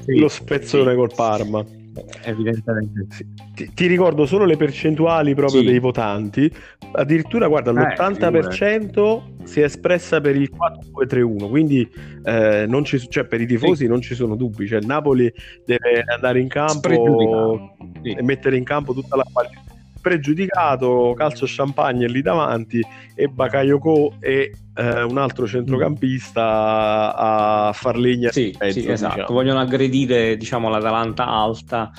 sì, 0.03 0.19
lo 0.19 0.27
spezzone 0.27 0.91
sì. 0.91 0.95
col 0.95 1.11
Parma 1.15 1.65
evidentemente 2.23 3.07
sì. 3.09 3.25
ti, 3.53 3.73
ti, 3.73 3.87
ricordo 3.87 4.25
solo 4.25 4.45
le 4.45 4.57
percentuali 4.57 5.33
proprio 5.35 5.61
sì. 5.61 5.67
dei 5.67 5.79
votanti 5.79 6.51
addirittura 6.91 7.47
guarda 7.47 7.71
l'80% 7.71 8.97
eh, 8.97 9.45
si 9.45 9.61
è 9.61 9.63
espressa 9.63 10.21
per 10.21 10.35
il 10.35 10.51
4-2-3-1 10.97 11.49
quindi 11.49 11.89
eh, 12.23 12.65
non 12.67 12.83
ci, 12.83 12.99
cioè, 13.09 13.25
per 13.25 13.41
i 13.41 13.45
tifosi 13.45 13.83
sì. 13.83 13.87
non 13.87 14.01
ci 14.01 14.15
sono 14.15 14.35
dubbi 14.35 14.67
cioè, 14.67 14.79
il 14.79 14.85
Napoli 14.85 15.31
deve 15.65 16.03
andare 16.07 16.39
in 16.39 16.47
campo 16.47 17.75
e 18.01 18.21
mettere 18.21 18.57
in 18.57 18.63
campo 18.63 18.93
tutta 18.93 19.15
la 19.15 19.25
qualità 19.31 19.68
pregiudicato, 20.01 21.13
calcio 21.15 21.45
champagne 21.47 22.07
lì 22.07 22.21
davanti 22.21 22.81
e 23.15 23.27
Bakayoko 23.27 24.15
e 24.19 24.51
eh, 24.75 25.03
un 25.03 25.17
altro 25.17 25.47
centrocampista 25.47 27.15
a 27.15 27.71
far 27.73 27.97
legna. 27.97 28.31
Sì, 28.31 28.55
mezzo, 28.59 28.79
sì 28.79 28.87
esatto. 28.87 29.15
Diciamo. 29.15 29.33
Vogliono 29.33 29.59
aggredire 29.59 30.37
diciamo, 30.37 30.69
l'Atalanta 30.69 31.27
alta 31.27 31.91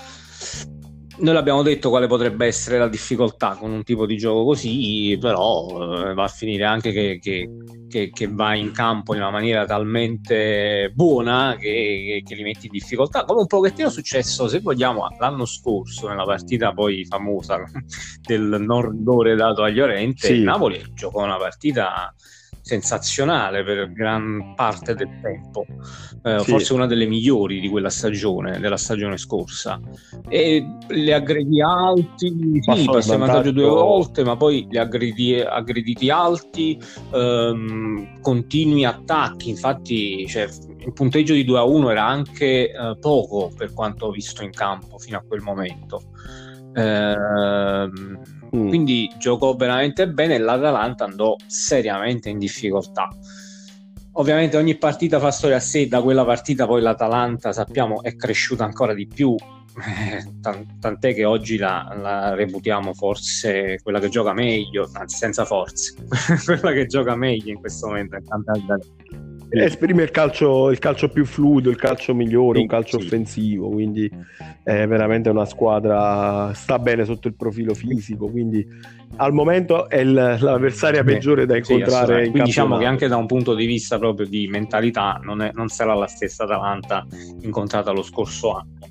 noi 1.20 1.34
l'abbiamo 1.34 1.62
detto 1.62 1.90
quale 1.90 2.06
potrebbe 2.06 2.46
essere 2.46 2.78
la 2.78 2.88
difficoltà 2.88 3.56
con 3.58 3.70
un 3.70 3.82
tipo 3.84 4.06
di 4.06 4.16
gioco 4.16 4.44
così, 4.44 5.16
però 5.20 6.08
eh, 6.08 6.14
va 6.14 6.24
a 6.24 6.28
finire 6.28 6.64
anche 6.64 6.92
che, 6.92 7.18
che, 7.20 7.48
che, 7.88 8.10
che, 8.10 8.28
va 8.28 8.54
in 8.54 8.72
campo 8.72 9.14
in 9.14 9.20
una 9.20 9.30
maniera 9.30 9.64
talmente 9.64 10.90
buona 10.94 11.56
che, 11.58 12.22
li 12.26 12.42
metti 12.42 12.66
in 12.66 12.72
difficoltà. 12.72 13.24
Come 13.24 13.40
un 13.40 13.46
pochettino 13.46 13.88
è 13.88 13.90
successo, 13.90 14.48
se 14.48 14.60
vogliamo, 14.60 15.06
l'anno 15.18 15.44
scorso 15.44 16.08
nella 16.08 16.24
partita 16.24 16.72
poi 16.72 17.04
famosa 17.04 17.62
del 18.20 18.56
non 18.60 18.90
rigore 18.90 19.34
dato 19.34 19.62
agli 19.62 19.80
Orente, 19.80 20.28
sì. 20.28 20.32
il 20.34 20.42
Napoli 20.42 20.82
giocò 20.94 21.22
una 21.22 21.36
partita 21.36 22.14
sensazionale 22.70 23.64
per 23.64 23.90
gran 23.92 24.54
parte 24.54 24.94
del 24.94 25.08
tempo, 25.20 25.64
eh, 26.22 26.38
sì. 26.38 26.50
forse 26.50 26.72
una 26.72 26.86
delle 26.86 27.06
migliori 27.06 27.58
di 27.58 27.68
quella 27.68 27.90
stagione, 27.90 28.60
della 28.60 28.76
stagione 28.76 29.16
scorsa. 29.16 29.80
E 30.28 30.64
le 30.86 31.12
aggredi 31.12 31.60
alti, 31.60 32.28
sì, 32.60 32.84
passi 32.84 33.12
in 33.12 33.18
vantaggio 33.18 33.50
due 33.50 33.66
volte, 33.66 34.22
ma 34.22 34.36
poi 34.36 34.68
li 34.70 34.78
aggredi, 34.78 35.40
aggrediti 35.40 36.10
alti, 36.10 36.80
ehm, 37.12 38.20
continui 38.20 38.84
attacchi, 38.84 39.50
infatti 39.50 40.28
cioè, 40.28 40.48
il 40.78 40.92
punteggio 40.92 41.34
di 41.34 41.44
2 41.44 41.58
a 41.58 41.64
1 41.64 41.90
era 41.90 42.06
anche 42.06 42.70
eh, 42.70 42.96
poco 43.00 43.50
per 43.56 43.72
quanto 43.72 44.06
ho 44.06 44.10
visto 44.12 44.44
in 44.44 44.52
campo 44.52 44.96
fino 44.98 45.18
a 45.18 45.24
quel 45.26 45.40
momento. 45.40 46.02
Ehm, 46.74 48.20
mm. 48.56 48.68
Quindi 48.68 49.10
giocò 49.18 49.54
veramente 49.54 50.08
bene 50.08 50.34
e 50.34 50.38
l'Atalanta 50.38 51.04
andò 51.04 51.36
seriamente 51.46 52.28
in 52.28 52.38
difficoltà. 52.38 53.08
Ovviamente 54.12 54.56
ogni 54.56 54.76
partita 54.76 55.20
fa 55.20 55.30
storia 55.30 55.56
a 55.56 55.60
sé, 55.60 55.86
da 55.86 56.02
quella 56.02 56.24
partita 56.24 56.66
poi 56.66 56.82
l'Atalanta 56.82 57.52
sappiamo 57.52 58.02
è 58.02 58.16
cresciuta 58.16 58.64
ancora 58.64 58.92
di 58.92 59.06
più, 59.06 59.36
tant'è 60.80 61.14
che 61.14 61.24
oggi 61.24 61.56
la, 61.56 61.96
la, 62.00 62.34
reputiamo 62.34 62.92
forse 62.92 63.78
quella 63.82 64.00
che 64.00 64.08
gioca 64.08 64.32
meglio, 64.32 64.90
anzi 64.94 65.16
senza 65.16 65.44
forze, 65.44 65.94
quella 66.44 66.72
che 66.72 66.86
gioca 66.86 67.14
meglio 67.14 67.50
in 67.50 67.60
questo 67.60 67.86
momento. 67.86 68.16
Esprime 69.50 70.04
il 70.04 70.10
calcio, 70.10 70.70
il 70.70 70.78
calcio, 70.78 71.08
più 71.08 71.24
fluido, 71.24 71.70
il 71.70 71.76
calcio 71.76 72.14
migliore, 72.14 72.56
sì, 72.56 72.62
un 72.62 72.68
calcio 72.68 73.00
sì. 73.00 73.06
offensivo, 73.06 73.68
quindi 73.68 74.08
è 74.62 74.86
veramente 74.86 75.28
una 75.28 75.44
squadra, 75.44 76.52
sta 76.54 76.78
bene 76.78 77.04
sotto 77.04 77.26
il 77.26 77.34
profilo 77.34 77.74
fisico, 77.74 78.28
quindi 78.28 78.64
al 79.16 79.32
momento 79.32 79.88
è 79.88 80.04
l'avversaria 80.04 81.02
peggiore 81.02 81.46
da 81.46 81.56
incontrare. 81.56 82.24
Sì, 82.24 82.30
quindi 82.30 82.48
diciamo 82.48 82.78
che 82.78 82.84
anche 82.84 83.08
da 83.08 83.16
un 83.16 83.26
punto 83.26 83.54
di 83.54 83.66
vista 83.66 83.98
proprio 83.98 84.26
di 84.26 84.46
mentalità 84.46 85.20
non, 85.22 85.42
è, 85.42 85.50
non 85.52 85.68
sarà 85.68 85.94
la 85.94 86.06
stessa 86.06 86.44
Atalanta 86.44 87.04
incontrata 87.40 87.90
lo 87.90 88.02
scorso 88.02 88.52
anno. 88.52 88.89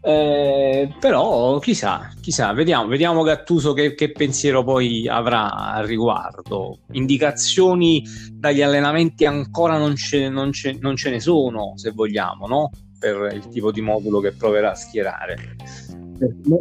Eh, 0.00 0.94
però 1.00 1.58
chissà, 1.58 2.12
chissà, 2.20 2.52
vediamo, 2.52 2.86
vediamo 2.86 3.22
Gattuso 3.22 3.72
che, 3.72 3.94
che, 3.94 4.12
pensiero 4.12 4.62
poi 4.62 5.08
avrà 5.08 5.52
al 5.72 5.86
riguardo. 5.86 6.78
Indicazioni 6.92 8.04
dagli 8.32 8.62
allenamenti 8.62 9.26
ancora 9.26 9.76
non 9.76 9.96
ce, 9.96 10.28
non 10.28 10.52
ce, 10.52 10.78
non 10.80 10.96
ce 10.96 11.10
ne 11.10 11.20
sono, 11.20 11.72
se 11.76 11.90
vogliamo, 11.90 12.46
no? 12.46 12.70
per 12.98 13.32
il 13.32 13.48
tipo 13.48 13.70
di 13.70 13.80
modulo 13.80 14.20
che 14.20 14.32
proverà 14.32 14.72
a 14.72 14.74
schierare. 14.74 15.56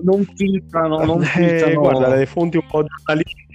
Non 0.04 0.24
filtrano, 0.36 1.04
non 1.06 1.22
eh, 1.24 1.26
filtrano... 1.26 1.72
Eh, 1.72 1.76
guarda, 1.76 2.16
le 2.16 2.26
fonti 2.26 2.58
un 2.58 2.66
po' 2.68 2.84
giornalistiche 2.84 3.46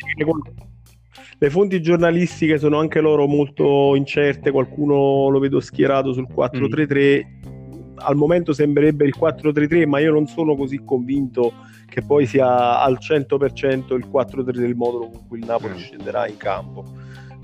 le 1.39 1.51
fonti 1.51 1.83
giornalistiche 1.83 2.57
sono 2.57 2.79
anche 2.79 3.01
loro 3.01 3.27
molto 3.27 3.97
incerte, 3.97 4.53
qualcuno 4.53 5.29
lo 5.29 5.41
vedo 5.41 5.59
schierato 5.59 6.13
sul 6.13 6.29
4-3-3, 6.33 7.25
mm 7.25 7.52
al 8.05 8.17
momento 8.17 8.53
sembrerebbe 8.53 9.05
il 9.05 9.15
4-3-3, 9.19 9.87
ma 9.87 9.99
io 9.99 10.13
non 10.13 10.27
sono 10.27 10.55
così 10.57 10.83
convinto 10.85 11.53
che 11.87 12.03
poi 12.03 12.27
sia 12.27 12.81
al 12.81 12.99
100% 12.99 13.95
il 13.95 14.09
4-3 14.11 14.51
del 14.53 14.75
modulo 14.75 15.11
con 15.11 15.29
cui 15.29 15.39
il 15.41 15.45
Napoli 15.45 15.75
mm. 15.75 15.77
scenderà 15.77 16.27
in 16.27 16.37
campo. 16.39 16.85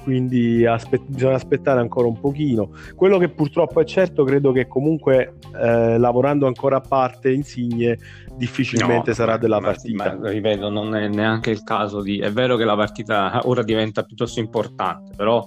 quindi 0.03 0.65
aspe- 0.65 1.03
bisogna 1.07 1.35
aspettare 1.35 1.81
ancora 1.81 2.07
un 2.07 2.19
pochino. 2.19 2.71
Quello 2.95 3.19
che 3.19 3.29
purtroppo 3.29 3.81
è 3.81 3.85
certo, 3.85 4.25
credo 4.25 4.53
che 4.53 4.67
comunque 4.67 5.35
eh, 5.55 5.99
lavorando 5.99 6.47
ancora 6.47 6.77
a 6.77 6.81
parte 6.81 7.31
Insigne 7.31 7.99
difficilmente 8.35 9.11
no, 9.11 9.15
sarà 9.15 9.33
ma, 9.33 9.39
della 9.39 9.61
partita. 9.61 10.17
Ma, 10.17 10.31
ripeto, 10.31 10.71
non 10.71 10.95
è 10.95 11.09
neanche 11.09 11.51
il 11.51 11.63
caso 11.63 12.01
di... 12.01 12.19
È 12.21 12.33
vero 12.33 12.57
che 12.57 12.65
la 12.65 12.77
partita 12.77 13.41
ora 13.45 13.63
diventa 13.63 14.03
piuttosto 14.03 14.41
importante, 14.41 15.13
però 15.15 15.45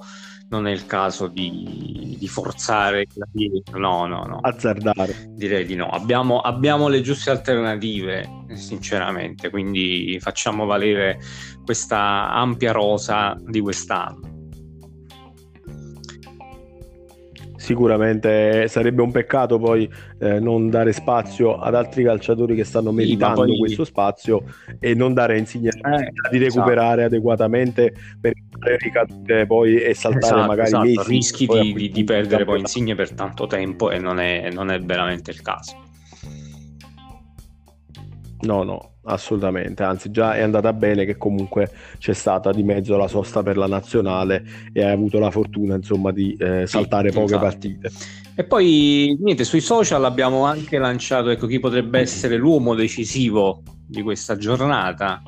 non 0.52 0.68
è 0.68 0.72
il 0.72 0.86
caso 0.86 1.28
di, 1.28 2.16
di 2.20 2.28
forzare 2.28 3.08
no 3.74 4.06
no 4.06 4.24
no. 4.26 4.40
Azzardare. 4.42 5.30
Direi 5.30 5.66
di 5.66 5.76
no. 5.76 5.90
Abbiamo, 5.90 6.40
abbiamo, 6.40 6.88
le 6.88 7.02
giuste 7.02 7.32
alternative 7.32 8.46
sinceramente. 8.54 9.50
Quindi 9.50 10.18
facciamo 10.22 10.66
valere 10.66 11.20
questa 11.64 12.32
ampia 12.32 12.72
rosa 12.74 13.36
di 13.46 13.62
quest'anno 13.62 14.31
sicuramente 17.62 18.68
sarebbe 18.68 19.04
un 19.04 19.12
peccato 19.12 19.60
poi 19.60 19.88
eh, 20.20 20.40
non 20.40 20.72
dare 20.72 20.94
spazio 20.94 21.60
ad 21.60 21.76
altri 21.76 22.04
calciatori 22.04 22.56
che 22.56 22.64
stanno 22.64 22.92
meritando 22.92 23.44
poi... 23.44 23.60
questo 23.60 23.84
spazio 23.84 24.44
e 24.80 24.96
non 24.96 25.14
dare 25.14 25.38
Insigne 25.38 25.70
eh, 25.70 26.12
di 26.32 26.40
recuperare 26.40 27.02
esatto. 27.02 27.16
adeguatamente 27.16 27.94
per 28.20 28.34
ricadute 28.80 29.46
poi 29.46 29.80
e 29.80 29.94
saltare 29.94 30.26
esatto, 30.26 30.48
magari 30.48 30.68
esatto. 30.70 30.86
mesi 30.86 31.04
rischi 31.06 31.46
di, 31.46 31.74
di, 31.74 31.90
di, 31.90 32.04
perdere 32.04 32.46
poi 32.46 32.60
Insigne 32.62 32.96
per 32.96 33.14
tanto 33.14 33.46
tempo 33.46 33.92
e 33.92 34.00
non 34.00 34.20
è, 34.20 34.50
non 34.52 34.72
è 34.72 34.80
veramente 34.80 35.30
il 35.30 35.42
caso 35.44 35.80
no 38.42 38.64
no 38.64 38.91
assolutamente, 39.04 39.84
anzi 39.84 40.12
già 40.12 40.36
è 40.36 40.42
andata 40.42 40.74
bene 40.74 41.06
che 41.06 41.18
comunque 41.18 41.70
c'è 41.98 42.14
stata 42.14 42.52
di 42.52 42.64
mezzo 42.64 42.98
la 42.98 43.08
sosta 43.08 43.42
per 43.42 43.58
la 43.58 43.68
nazionale 43.68 44.44
e 44.74 44.84
hai 44.84 44.92
avuto 44.92 45.20
la 45.20 45.32
fortuna 45.32 45.76
insomma 45.76 46.12
di 46.12 46.36
eh, 46.40 46.68
saltare 46.68 47.10
sì, 47.10 47.16
poche 47.16 47.36
esatto. 47.36 47.44
partite. 47.44 47.92
E 48.36 48.44
poi 48.44 49.18
niente, 49.20 49.44
sui 49.44 49.60
social 49.60 50.06
abbiamo 50.06 50.46
anche 50.46 50.78
lanciato 50.78 51.30
ecco, 51.30 51.48
chi 51.48 51.60
potrebbe 51.60 52.00
essere 52.00 52.38
l'uomo 52.38 52.76
decisivo 52.76 53.62
di 53.86 54.02
questa 54.02 54.38
giornata. 54.38 55.22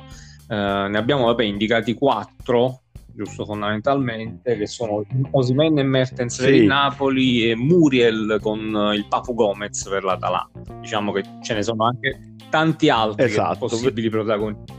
Eh, 0.48 0.54
ne 0.54 0.96
abbiamo 0.98 1.26
vabbè, 1.26 1.44
indicati 1.44 1.94
quattro, 1.94 2.82
giusto 3.14 3.44
fondamentalmente, 3.44 4.56
che 4.56 4.66
sono 4.66 5.04
Osimen 5.32 5.78
e 5.78 5.82
Mertens 5.82 6.34
sì. 6.34 6.42
per 6.42 6.54
il 6.54 6.64
Napoli 6.64 7.50
e 7.50 7.54
Muriel 7.54 8.38
con 8.40 8.92
il 8.94 9.06
Papu 9.08 9.34
Gomez 9.34 9.86
per 9.88 10.02
l'Atalanta. 10.02 10.74
Diciamo 10.80 11.12
che 11.12 11.22
ce 11.42 11.54
ne 11.54 11.62
sono 11.62 11.84
anche 11.84 12.33
tanti 12.48 12.88
altri 12.88 13.24
esatto. 13.24 13.66
possibili 13.66 14.08
protagonisti. 14.08 14.72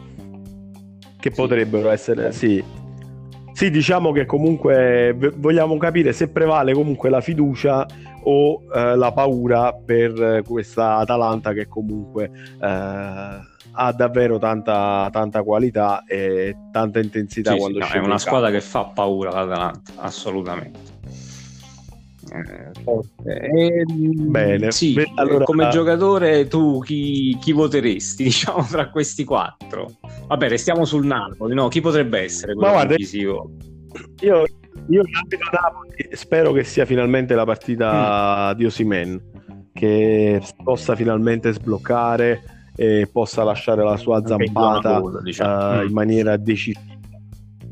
Che 1.19 1.31
potrebbero 1.31 1.89
essere, 1.89 2.31
sì. 2.31 2.63
Sì, 3.53 3.71
diciamo 3.71 4.11
che 4.11 4.25
comunque 4.25 5.15
vogliamo 5.37 5.77
capire 5.77 6.11
se 6.11 6.27
prevale 6.27 6.73
comunque 6.73 7.09
la 7.09 7.21
fiducia 7.21 7.85
o 8.23 8.63
eh, 8.73 8.95
la 8.97 9.11
paura 9.13 9.73
per 9.73 10.41
questa 10.45 10.97
Atalanta 10.97 11.53
che 11.53 11.67
comunque 11.67 12.29
eh, 12.61 12.67
ha 13.77 13.91
davvero 13.93 14.37
tanta, 14.39 15.09
tanta, 15.11 15.43
qualità 15.43 16.03
e 16.05 16.55
tanta 16.71 16.99
intensità 16.99 17.51
sì, 17.51 17.57
quando 17.57 17.81
sì, 17.81 17.93
no, 17.93 18.01
È 18.01 18.05
una 18.05 18.17
squadra 18.17 18.49
che 18.49 18.61
fa 18.61 18.85
paura 18.85 19.31
l'Atalanta, 19.31 19.93
assolutamente. 19.97 20.94
Eh, 22.33 23.83
Bene, 23.85 24.71
sì, 24.71 24.95
allora... 25.15 25.43
come 25.43 25.69
giocatore 25.69 26.47
tu 26.47 26.79
chi, 26.79 27.37
chi, 27.39 27.51
voteresti 27.51 28.23
diciamo 28.25 28.65
tra 28.65 28.89
questi 28.89 29.23
quattro? 29.23 29.91
Vabbè, 30.27 30.49
restiamo 30.49 30.85
sul 30.85 31.05
Napoli, 31.05 31.53
no? 31.53 31.67
Chi 31.67 31.81
potrebbe 31.81 32.21
essere 32.21 32.53
quello 32.53 32.67
Ma 32.67 32.73
guarda, 32.73 32.95
decisivo? 32.95 33.51
Io, 34.21 34.43
io 34.89 35.03
Napoli 35.51 36.15
spero 36.15 36.51
che 36.51 36.63
sia 36.63 36.85
finalmente 36.85 37.35
la 37.35 37.45
partita 37.45 38.51
mm. 38.53 38.57
di 38.57 38.65
Osimen 38.65 39.33
che 39.71 40.41
possa 40.63 40.95
finalmente 40.95 41.51
sbloccare 41.51 42.41
e 42.75 43.07
possa 43.11 43.43
lasciare 43.43 43.83
la 43.83 43.97
sua 43.97 44.25
zampata 44.25 45.01
diciamo. 45.21 45.53
uh, 45.53 45.81
mm. 45.81 45.87
in 45.87 45.93
maniera 45.93 46.37
decisiva 46.37 46.93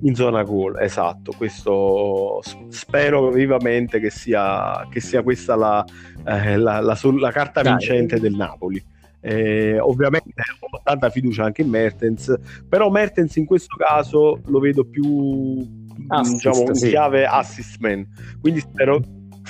in 0.03 0.15
zona 0.15 0.43
gol, 0.43 0.79
esatto. 0.79 1.33
Questo 1.35 2.41
spero 2.69 3.29
vivamente 3.29 3.99
che 3.99 4.09
sia, 4.09 4.87
che 4.89 4.99
sia 4.99 5.21
questa 5.21 5.55
la, 5.55 5.85
eh, 6.25 6.57
la, 6.57 6.79
la, 6.79 6.97
la 7.01 7.31
carta 7.31 7.61
Dai. 7.61 7.73
vincente 7.73 8.19
del 8.19 8.33
Napoli. 8.33 8.83
Eh, 9.25 9.79
ovviamente 9.79 10.33
ho 10.59 10.81
tanta 10.83 11.09
fiducia 11.09 11.45
anche 11.45 11.61
in 11.61 11.69
Mertens, 11.69 12.33
però 12.67 12.89
Mertens 12.89 13.37
in 13.37 13.45
questo 13.45 13.77
caso 13.77 14.41
lo 14.45 14.59
vedo 14.59 14.83
più 14.83 15.65
assist, 16.07 16.33
diciamo, 16.33 16.61
in 16.63 16.73
chiave 16.73 17.25
assist 17.25 17.77
man. 17.79 18.05
Quindi 18.41 18.59
spero 18.59 19.01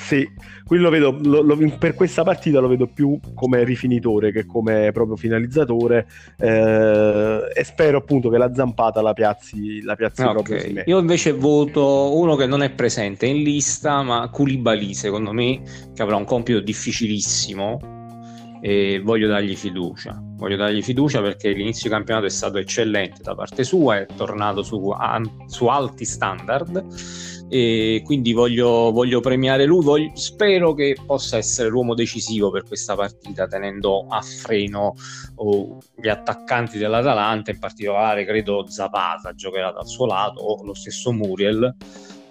sì, 0.04 0.30
quindi 0.66 0.84
lo 0.84 0.92
vedo, 0.92 1.18
lo, 1.24 1.42
lo, 1.42 1.58
per 1.80 1.94
questa 1.94 2.24
partita 2.24 2.60
lo 2.60 2.68
vedo 2.68 2.88
più 2.88 3.18
come 3.34 3.64
rifinitore 3.64 4.34
che 4.34 4.46
come 4.46 4.92
proprio 4.92 5.16
finalizzatore 5.16 6.06
eh, 6.38 7.40
e 7.54 7.64
spero 7.64 8.00
appunto 8.00 8.30
che 8.30 8.38
la 8.38 8.54
zampata 8.54 9.02
la 9.02 9.14
piazzi, 9.14 9.82
la 9.82 9.96
piazzi 9.96 10.24
okay. 10.24 10.34
proprio 10.34 10.84
Io 10.86 11.00
invece 11.00 11.32
voto 11.32 12.18
uno 12.18 12.36
che 12.36 12.46
non 12.46 12.64
è 12.64 12.70
presente 12.70 13.26
in 13.26 13.44
lista, 13.44 14.02
ma 14.02 14.28
Koulibaly 14.30 14.94
secondo 14.94 15.32
me 15.32 15.62
che 15.94 16.02
avrà 16.02 16.18
un 16.18 16.26
compito 16.26 16.60
difficilissimo 16.60 17.80
e 18.62 19.02
voglio 19.02 19.28
dargli 19.28 19.56
fiducia. 19.56 20.22
Voglio 20.36 20.58
dargli 20.58 20.82
fiducia 20.82 21.22
perché 21.22 21.52
l'inizio 21.52 21.90
di 21.90 21.96
campionato 21.96 22.26
è 22.26 22.30
stato 22.30 22.58
eccellente 22.58 23.22
da 23.22 23.36
parte 23.36 23.64
sua, 23.64 23.98
è 23.98 24.06
tornato 24.18 24.64
su, 24.64 24.94
su 25.48 25.68
alti 25.68 26.04
standard 26.04 27.33
e 27.54 28.02
quindi 28.04 28.34
voglio, 28.34 28.92
voglio 28.92 29.20
premiare 29.20 29.66
lui. 29.66 29.84
Voglio, 29.84 30.12
spero 30.16 30.74
che 30.74 30.98
possa 31.06 31.38
essere 31.38 31.70
l'uomo 31.70 31.94
decisivo 31.94 32.50
per 32.50 32.64
questa 32.64 32.96
partita, 32.96 33.46
tenendo 33.46 34.08
a 34.08 34.22
freno 34.22 34.96
oh, 35.36 35.78
gli 35.96 36.08
attaccanti 36.08 36.80
dell'Atalanta, 36.80 37.52
in 37.52 37.60
particolare 37.60 38.26
credo 38.26 38.66
Zapata 38.68 39.36
giocherà 39.36 39.72
dal 39.72 39.88
suo 39.88 40.08
lato 40.08 40.42
o 40.42 40.66
lo 40.66 40.74
stesso 40.74 41.12
Muriel. 41.12 41.76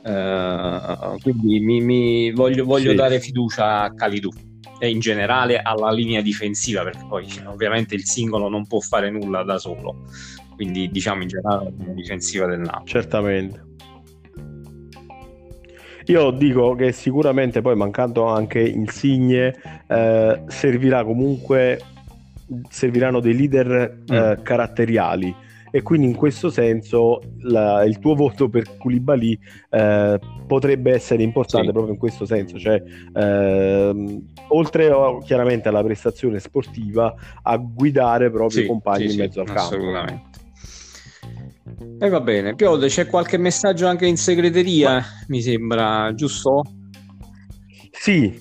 Uh, 0.03 1.17
quindi 1.21 1.61
mi, 1.61 1.81
mi 1.81 2.33
voglio, 2.33 2.65
voglio 2.65 2.91
sì. 2.91 2.97
dare 2.97 3.21
fiducia 3.21 3.83
a 3.83 3.95
Calidou 3.95 4.33
e 4.81 4.91
in 4.91 4.99
generale 4.99 5.63
alla 5.63 5.93
linea 5.93 6.21
difensiva 6.21 6.83
perché 6.83 7.07
poi 7.09 7.29
ovviamente 7.47 7.95
il 7.95 8.05
singolo 8.05 8.49
non 8.49 8.67
può 8.67 8.81
fare 8.81 9.11
nulla 9.11 9.45
da 9.45 9.59
solo 9.59 9.99
quindi 10.57 10.91
diciamo 10.91 11.23
in 11.23 11.29
generale 11.29 11.67
la 11.67 11.71
linea 11.77 11.95
difensiva 11.95 12.47
del 12.47 12.59
Napoli 12.59 12.91
certamente 12.91 13.72
io 16.07 16.31
dico 16.31 16.75
che 16.75 16.93
sicuramente 16.93 17.61
poi 17.61 17.77
mancando 17.77 18.27
anche 18.27 18.61
Insigne 18.61 19.55
eh, 19.87 20.43
servirà 20.47 21.05
comunque 21.05 21.81
serviranno 22.69 23.21
dei 23.21 23.35
leader 23.37 24.03
eh, 24.07 24.39
mm. 24.39 24.43
caratteriali 24.43 25.35
e 25.75 25.81
quindi 25.81 26.07
in 26.07 26.15
questo 26.15 26.51
senso 26.51 27.23
la, 27.41 27.83
il 27.85 27.99
tuo 27.99 28.15
voto 28.15 28.51
per 28.51 28.77
Koulibaly 28.77 29.39
eh, 29.71 30.21
potrebbe 30.47 30.93
essere 30.93 31.23
importante 31.23 31.67
sì. 31.67 31.73
proprio 31.73 31.95
in 31.95 31.99
questo 31.99 32.27
senso 32.27 32.59
cioè 32.59 32.83
ehm, 33.15 34.23
oltre 34.49 34.91
a, 34.91 35.19
chiaramente 35.25 35.69
alla 35.69 35.83
prestazione 35.83 36.41
sportiva 36.41 37.15
a 37.43 37.57
guidare 37.57 38.31
proprio 38.31 38.61
sì, 38.61 38.65
i 38.65 38.67
compagni 38.67 39.09
sì, 39.09 39.15
in 39.15 39.21
mezzo 39.21 39.41
al 39.41 39.47
campo 39.47 39.61
assolutamente 39.61 40.41
e 41.99 42.09
va 42.09 42.21
bene, 42.21 42.55
Piode, 42.55 42.89
c'è 42.89 43.07
qualche 43.07 43.39
messaggio 43.39 43.87
anche 43.87 44.07
in 44.07 44.17
segreteria, 44.17 44.95
Ma... 44.95 45.05
mi 45.29 45.41
sembra, 45.41 46.13
giusto? 46.15 46.63
Sì, 47.91 48.41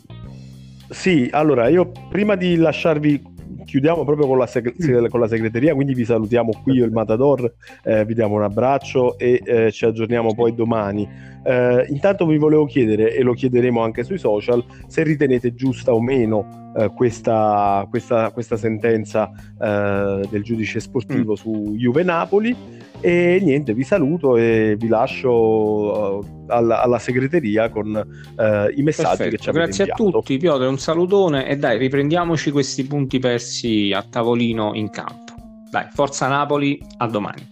sì, 0.89 1.29
allora 1.31 1.67
io 1.67 1.91
prima 2.09 2.35
di 2.35 2.55
lasciarvi 2.55 3.29
chiudiamo 3.65 4.03
proprio 4.03 4.27
con 4.27 4.37
la, 4.37 4.47
seg- 4.47 4.73
mm. 4.83 5.05
con 5.07 5.19
la, 5.19 5.27
segreteria, 5.27 5.73
quindi 5.73 5.93
vi 5.93 6.03
salutiamo 6.03 6.51
qui 6.63 6.75
io 6.75 6.85
il 6.85 6.91
Matador, 6.91 7.53
eh, 7.83 8.03
vi 8.05 8.13
diamo 8.13 8.35
un 8.35 8.43
abbraccio 8.43 9.17
e 9.17 9.41
eh, 9.45 9.71
ci 9.71 9.85
aggiorniamo 9.85 10.33
poi 10.33 10.53
domani. 10.53 11.07
Eh, 11.43 11.85
intanto 11.89 12.25
vi 12.25 12.37
volevo 12.37 12.65
chiedere, 12.65 13.15
e 13.15 13.21
lo 13.23 13.33
chiederemo 13.33 13.81
anche 13.81 14.03
sui 14.03 14.17
social, 14.17 14.63
se 14.87 15.03
ritenete 15.03 15.53
giusta 15.53 15.93
o 15.93 16.01
meno 16.01 16.60
eh, 16.77 16.91
questa, 16.95 17.85
questa, 17.89 18.31
questa, 18.31 18.57
sentenza 18.57 19.29
eh, 19.59 20.25
del 20.29 20.43
giudice 20.43 20.79
sportivo 20.79 21.33
mm. 21.33 21.35
su 21.35 21.73
Juve 21.77 22.03
Napoli 22.03 22.55
e 23.01 23.39
niente, 23.41 23.73
vi 23.73 23.83
saluto 23.83 24.37
e 24.37 24.75
vi 24.77 24.87
lascio 24.87 25.31
uh, 25.31 26.45
alla, 26.47 26.83
alla, 26.83 26.99
segreteria 26.99 27.69
con 27.69 27.87
uh, 27.95 28.79
i 28.79 28.83
messaggi 28.83 29.17
Perfetto. 29.17 29.29
che 29.29 29.37
ci 29.37 29.49
avete 29.49 29.65
Grazie 29.65 29.83
inviato. 29.85 30.07
a 30.07 30.11
tutti, 30.11 30.37
Piotr, 30.37 30.67
un 30.67 30.77
salutone 30.77 31.47
e 31.47 31.57
dai, 31.57 31.79
riprendiamoci 31.79 32.51
questi 32.51 32.85
punti 32.85 33.17
persi 33.17 33.91
a 33.91 34.03
tavolino 34.07 34.75
in 34.75 34.91
campo. 34.91 35.33
Dai, 35.71 35.87
forza 35.91 36.27
Napoli, 36.27 36.79
a 36.97 37.07
domani. 37.07 37.49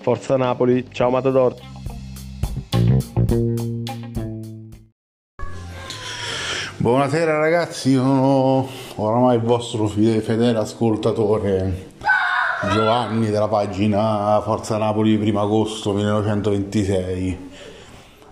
Forza 0.00 0.36
Napoli, 0.38 0.86
ciao 0.90 1.10
Matador. 1.10 1.73
Buonasera 6.84 7.38
ragazzi, 7.38 7.94
sono 7.94 8.68
oramai 8.96 9.36
il 9.36 9.42
vostro 9.42 9.86
fedele 9.86 10.58
ascoltatore 10.58 11.92
Giovanni 12.74 13.30
della 13.30 13.48
pagina 13.48 14.38
Forza 14.42 14.76
Napoli 14.76 15.14
1 15.14 15.40
agosto 15.40 15.94
1926 15.94 17.50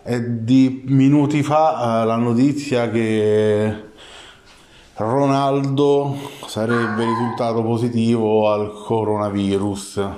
è 0.02 0.20
di 0.20 0.82
minuti 0.84 1.42
fa 1.42 2.02
eh, 2.02 2.04
la 2.04 2.16
notizia 2.16 2.90
che 2.90 3.74
Ronaldo 4.96 6.14
sarebbe 6.44 7.06
risultato 7.06 7.62
positivo 7.62 8.50
al 8.50 8.70
coronavirus 8.84 10.08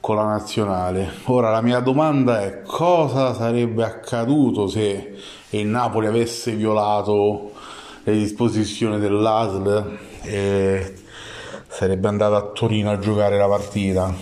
con 0.00 0.16
la 0.16 0.24
nazionale. 0.24 1.10
Ora 1.26 1.50
la 1.50 1.62
mia 1.62 1.80
domanda 1.80 2.42
è 2.42 2.60
cosa 2.60 3.32
sarebbe 3.32 3.84
accaduto 3.84 4.66
se 4.66 5.16
il 5.58 5.66
Napoli 5.66 6.06
avesse 6.06 6.52
violato 6.52 7.52
le 8.04 8.12
disposizioni 8.14 8.98
dell'ASL 8.98 9.98
e 10.22 10.94
sarebbe 11.68 12.08
andato 12.08 12.36
a 12.36 12.42
Torino 12.52 12.90
a 12.90 12.98
giocare 12.98 13.36
la 13.36 13.48
partita. 13.48 14.12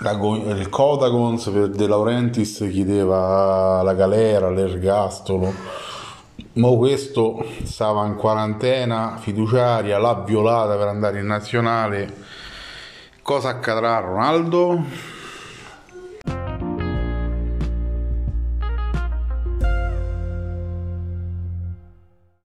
La, 0.00 0.10
il 0.10 0.68
Codagons 0.68 1.48
per 1.48 1.70
De 1.70 1.86
Laurentiis 1.86 2.66
chiedeva 2.70 3.80
la 3.82 3.94
galera, 3.94 4.50
l'ergastolo, 4.50 5.52
ma 6.54 6.68
questo 6.70 7.44
stava 7.62 8.04
in 8.06 8.16
quarantena 8.16 9.16
fiduciaria, 9.18 9.98
l'ha 9.98 10.22
violata 10.26 10.76
per 10.76 10.88
andare 10.88 11.20
in 11.20 11.26
nazionale. 11.26 12.12
Cosa 13.22 13.48
accadrà 13.48 13.96
a 13.96 14.00
Ronaldo? 14.00 15.15